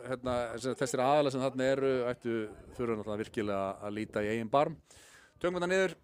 hérna, 0.10 0.36
þessir 0.80 1.02
aðalega 1.04 1.34
sem 1.34 1.44
þarna 1.44 1.70
eru 1.74 1.92
ættu 2.10 2.36
þurfa 2.78 2.98
náttúrulega 2.98 3.22
virkilega 3.24 3.64
að 3.88 3.96
líta 3.98 4.24
í 4.26 4.30
eigin 4.34 4.52
barm. 4.52 4.76
Tökum 5.40 5.58
þetta 5.60 5.72
niður. 5.72 5.96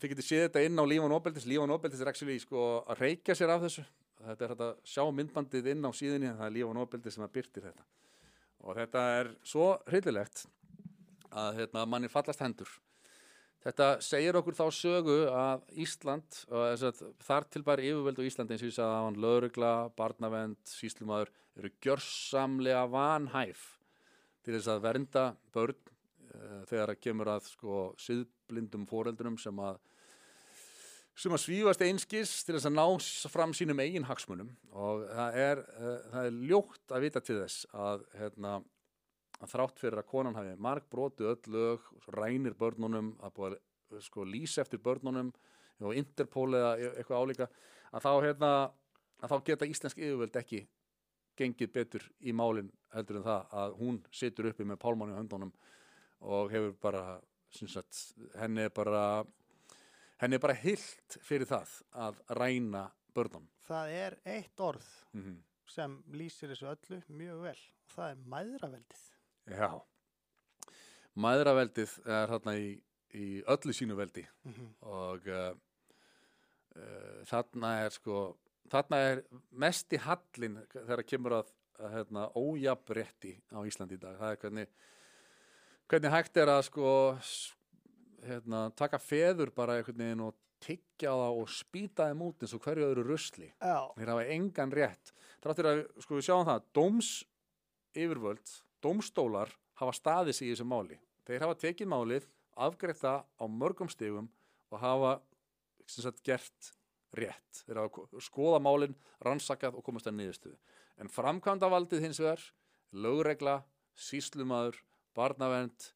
Þið 0.00 0.12
getur 0.12 0.26
séð 0.26 0.42
þetta 0.46 0.64
inn 0.68 0.80
á 0.80 0.84
Líf 0.84 1.04
og 1.04 1.12
Nóbeldis 1.12 1.46
Líf 1.48 1.62
og 1.62 1.68
Nóbeldis 1.70 2.02
er 2.02 2.10
actually 2.10 2.38
sko 2.42 2.64
að 2.82 3.04
reykja 3.04 3.36
sér 3.38 3.54
af 3.54 3.62
þessu. 3.64 3.84
Þetta 4.24 4.44
er 4.44 4.54
þetta 4.54 4.70
að 4.70 4.80
sjá 4.94 5.04
myndbandið 5.18 5.70
inn 5.74 5.86
á 5.86 5.90
síðunni 5.94 6.30
en 6.30 6.38
það 6.40 6.48
er 6.48 6.56
Líf 6.56 6.70
og 6.70 6.76
Nóbeldis 6.78 7.16
sem 7.16 7.26
að 7.26 7.34
byrtir 7.36 7.68
þetta. 7.68 7.86
Og 8.64 8.78
þetta 8.80 9.04
er 9.20 9.30
svo 9.44 9.68
hryllilegt 9.90 10.46
að 11.34 11.60
hérna, 11.60 11.86
manni 11.88 12.10
fallast 12.12 12.42
hendur 12.44 12.70
Þetta 13.64 13.86
segir 14.04 14.36
okkur 14.36 14.56
þá 14.58 14.64
sögu 14.76 15.14
að 15.32 15.62
Ísland, 15.80 16.40
og 16.52 16.66
að 16.68 16.98
þar 17.24 17.46
til 17.48 17.62
bara 17.64 17.84
yfirvöld 17.84 18.18
á 18.20 18.28
Íslandi 18.28 18.56
eins 18.56 18.64
og 18.64 18.68
ég 18.68 18.76
sagði 18.76 18.90
að 18.90 19.06
hann 19.06 19.22
lögregla, 19.24 19.70
barnavend, 19.96 20.60
síslumadur 20.68 21.32
eru 21.56 21.70
gjörsamlega 21.86 22.84
vanhæf 22.92 23.64
til 24.44 24.56
þess 24.58 24.68
að 24.68 24.84
vernda 24.84 25.24
börn 25.54 25.80
uh, 25.80 26.60
þegar 26.68 26.92
að 26.92 27.00
kemur 27.06 27.30
að 27.32 27.48
sko 27.48 27.80
siðblindum 28.04 28.84
foreldrum 28.90 29.40
sem 29.40 29.64
að 29.64 29.80
sem 31.14 31.30
að 31.30 31.44
svífast 31.44 31.82
einskis 31.86 32.30
til 32.42 32.56
þess 32.56 32.66
að 32.68 32.74
ná 32.74 33.30
fram 33.30 33.52
sínum 33.54 33.80
eigin 33.80 34.06
hagsmunum. 34.08 34.48
Og 34.74 35.04
það 35.08 35.36
er, 35.44 35.60
uh, 35.78 35.98
það 36.10 36.28
er 36.28 36.38
ljótt 36.50 36.94
að 36.96 37.06
vita 37.06 37.22
til 37.24 37.38
þess 37.38 37.68
að 37.72 38.04
hérna, 38.18 38.56
að 39.42 39.50
þrátt 39.54 39.80
fyrir 39.82 40.00
að 40.00 40.08
konan 40.10 40.36
hafi 40.38 40.54
marg 40.62 40.86
brotið 40.90 41.30
öll 41.32 41.54
lög, 41.54 41.88
rænir 42.14 42.54
börnunum 42.58 43.14
að 43.24 43.34
búið 43.38 43.56
að 43.58 44.04
sko, 44.06 44.24
lýsa 44.28 44.62
eftir 44.62 44.82
börnunum 44.82 45.32
og 45.84 45.98
Interpol 45.98 46.54
eða 46.54 46.72
eitthvað 46.94 47.20
álíka 47.20 47.48
að 47.94 48.06
þá, 48.06 48.12
hérna, 48.24 48.50
að 49.20 49.34
þá 49.34 49.36
geta 49.50 49.68
íslensk 49.70 50.00
yfirvöld 50.00 50.40
ekki 50.40 50.64
gengið 51.38 51.72
betur 51.74 52.04
í 52.22 52.34
málin 52.36 52.70
heldur 52.94 53.20
en 53.20 53.26
það 53.26 53.56
að 53.62 53.78
hún 53.80 54.02
situr 54.14 54.50
uppi 54.52 54.66
með 54.66 54.82
pálmann 54.84 55.14
í 55.14 55.18
höndunum 55.18 55.54
og 56.24 56.52
hefur 56.54 56.76
bara 56.80 57.04
sem 57.54 57.70
sagt, 57.70 58.14
henni 58.38 58.66
er 58.66 58.74
bara 58.74 59.24
henni 60.22 60.38
er 60.38 60.42
bara 60.42 60.58
hilt 60.58 61.18
fyrir 61.22 61.50
það 61.50 61.74
að 62.06 62.22
ræna 62.38 62.86
börnum 63.14 63.50
Það 63.64 63.94
er 63.96 64.16
eitt 64.28 64.60
orð 64.60 64.86
mm 65.12 65.22
-hmm. 65.22 65.36
sem 65.66 65.96
lýsir 66.12 66.50
þessu 66.52 66.66
öllu 66.68 67.02
mjög 67.08 67.40
vel 67.42 67.60
og 67.84 67.92
það 67.96 68.10
er 68.10 68.24
mæðraveldið. 68.32 69.04
Já. 69.50 69.70
Mæðraveldið 71.14 71.98
er 72.10 72.32
þarna 72.32 72.56
í, 72.58 72.70
í 73.14 73.26
öllu 73.54 73.74
sínu 73.76 73.98
veldi. 73.98 74.24
Mm 74.48 74.70
og 74.94 75.28
uh, 75.30 75.50
uh, 76.76 77.20
þarna 77.28 77.74
er 77.84 77.94
sko 77.94 78.24
þarna 78.72 79.00
er 79.10 79.22
mest 79.50 79.92
í 79.94 80.00
hallin 80.00 80.58
þegar 80.72 81.04
kemur 81.06 81.38
að, 81.40 81.52
hérna, 81.94 82.28
ójabrétti 82.38 83.36
á 83.52 83.60
Íslandi 83.66 83.98
í 83.98 84.02
dag. 84.02 84.18
Það 84.20 84.32
er 84.32 84.40
hvernig 84.42 84.72
hvernig 85.90 86.14
hægt 86.14 86.40
er 86.40 86.50
að 86.52 86.62
sko 86.70 86.94
hérna, 88.24 88.68
taka 88.76 89.00
feður 89.02 89.52
bara 89.54 89.78
einhvern 89.78 90.00
veginn 90.00 90.24
og 90.24 90.38
tyggja 90.64 91.12
það 91.12 91.40
og 91.42 91.50
spýta 91.52 92.08
þeim 92.08 92.22
út 92.24 92.44
eins 92.44 92.54
og 92.56 92.64
hverju 92.64 92.86
öðru 92.88 93.06
rusli. 93.10 93.50
Já, 93.60 93.80
þeir 93.98 94.12
hafa 94.14 94.28
engan 94.32 94.74
rétt. 94.74 95.12
Þráttur 95.44 95.70
að 95.70 95.82
sko 96.00 96.16
við 96.16 96.28
sjáum 96.28 96.46
það 96.48 96.68
dóms 96.78 97.10
yfirvöld, 97.94 98.54
dómstólar 98.84 99.52
hafa 99.80 99.94
staðið 99.96 100.36
sig 100.36 100.48
í 100.48 100.54
þessu 100.54 100.66
máli. 100.68 100.98
Þeir 101.24 101.44
hafa 101.46 101.58
tekið 101.64 101.90
málið, 101.90 102.26
afgreitt 102.54 103.00
það 103.00 103.24
á 103.40 103.44
mörgum 103.48 103.90
stigum 103.90 104.28
og 104.70 104.80
hafa 104.82 105.12
sagt 105.88 106.22
gert 106.26 106.72
rétt. 107.16 107.64
Þeir 107.66 107.80
hafa 107.80 107.92
ko- 107.96 108.08
skoða 108.20 108.60
málin, 108.62 108.94
rannsakað 109.24 109.78
og 109.78 109.84
komast 109.86 110.06
að 110.06 110.18
niðurstöðu. 110.20 110.56
En 110.98 111.08
framkvæmda 111.08 111.70
valdið 111.72 112.04
hins 112.06 112.20
vegar, 112.20 112.42
lögregla 112.92 113.62
síslumadur, 113.96 114.76
barnavend 115.14 115.92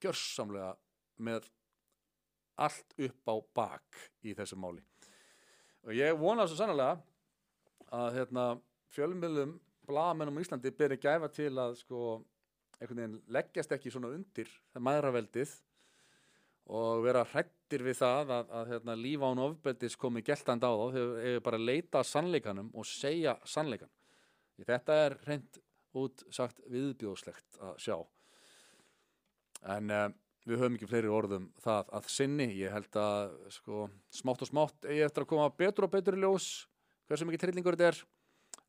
gjörsamlega 0.00 0.74
með 1.20 1.48
allt 2.60 2.94
upp 2.98 3.28
á 3.28 3.34
bak 3.56 3.98
í 4.24 4.34
þessu 4.36 4.56
máli. 4.60 4.82
Og 5.84 5.92
ég 5.96 6.16
vona 6.18 6.46
svo 6.48 6.56
sannlega 6.58 7.00
að 7.92 8.14
hérna, 8.18 8.44
fjölmiðlum 8.94 9.58
blagamennum 9.86 10.40
á 10.40 10.44
Íslandi 10.44 10.72
beri 10.76 10.98
gæfa 11.00 11.30
til 11.32 11.52
að 11.58 11.78
sko 11.82 12.00
leggjast 13.32 13.72
ekki 13.76 13.92
svona 13.92 14.10
undir 14.12 14.48
það 14.74 14.84
maðuraveldið 14.84 15.52
og 16.74 17.04
vera 17.04 17.24
hrættir 17.28 17.84
við 17.84 17.98
það 18.00 18.32
að, 18.34 18.50
að 18.58 18.70
hérna, 18.72 18.96
lífa 18.96 19.30
án 19.30 19.42
ofbeldis 19.44 19.96
komi 20.00 20.24
geltand 20.24 20.64
á 20.64 20.72
þá. 20.72 20.86
Hefur 20.96 21.44
bara 21.44 21.60
leita 21.60 22.02
sannleikanum 22.04 22.70
og 22.74 22.88
segja 22.88 23.36
sannleikan 23.44 23.92
þetta 24.62 24.98
er 25.06 25.16
reynd 25.26 25.60
út 25.98 26.24
sagt 26.34 26.60
viðbjóðslegt 26.70 27.58
að 27.62 27.78
sjá. 27.82 27.96
En 29.74 29.90
uh, 29.90 30.08
við 30.44 30.60
höfum 30.60 30.76
ekki 30.78 30.88
fleiri 30.90 31.10
orðum 31.10 31.48
það 31.64 31.90
að 31.98 32.08
sinni. 32.12 32.48
Ég 32.58 32.74
held 32.74 32.98
að 33.00 33.34
sko, 33.54 33.88
smátt 34.14 34.44
og 34.44 34.50
smátt 34.50 34.88
eigi 34.88 35.04
eftir 35.06 35.24
að 35.24 35.30
koma 35.32 35.50
betur 35.58 35.88
og 35.88 35.94
betur 35.94 36.18
í 36.18 36.24
ljós 36.24 36.48
hversu 37.08 37.26
mikið 37.28 37.46
trillingur 37.46 37.76
þetta 37.76 37.90
er 37.92 38.02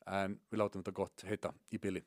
en 0.06 0.38
við 0.52 0.62
látum 0.62 0.84
þetta 0.84 0.98
gott 1.02 1.26
heita 1.30 1.54
í 1.74 1.80
bili 1.82 2.04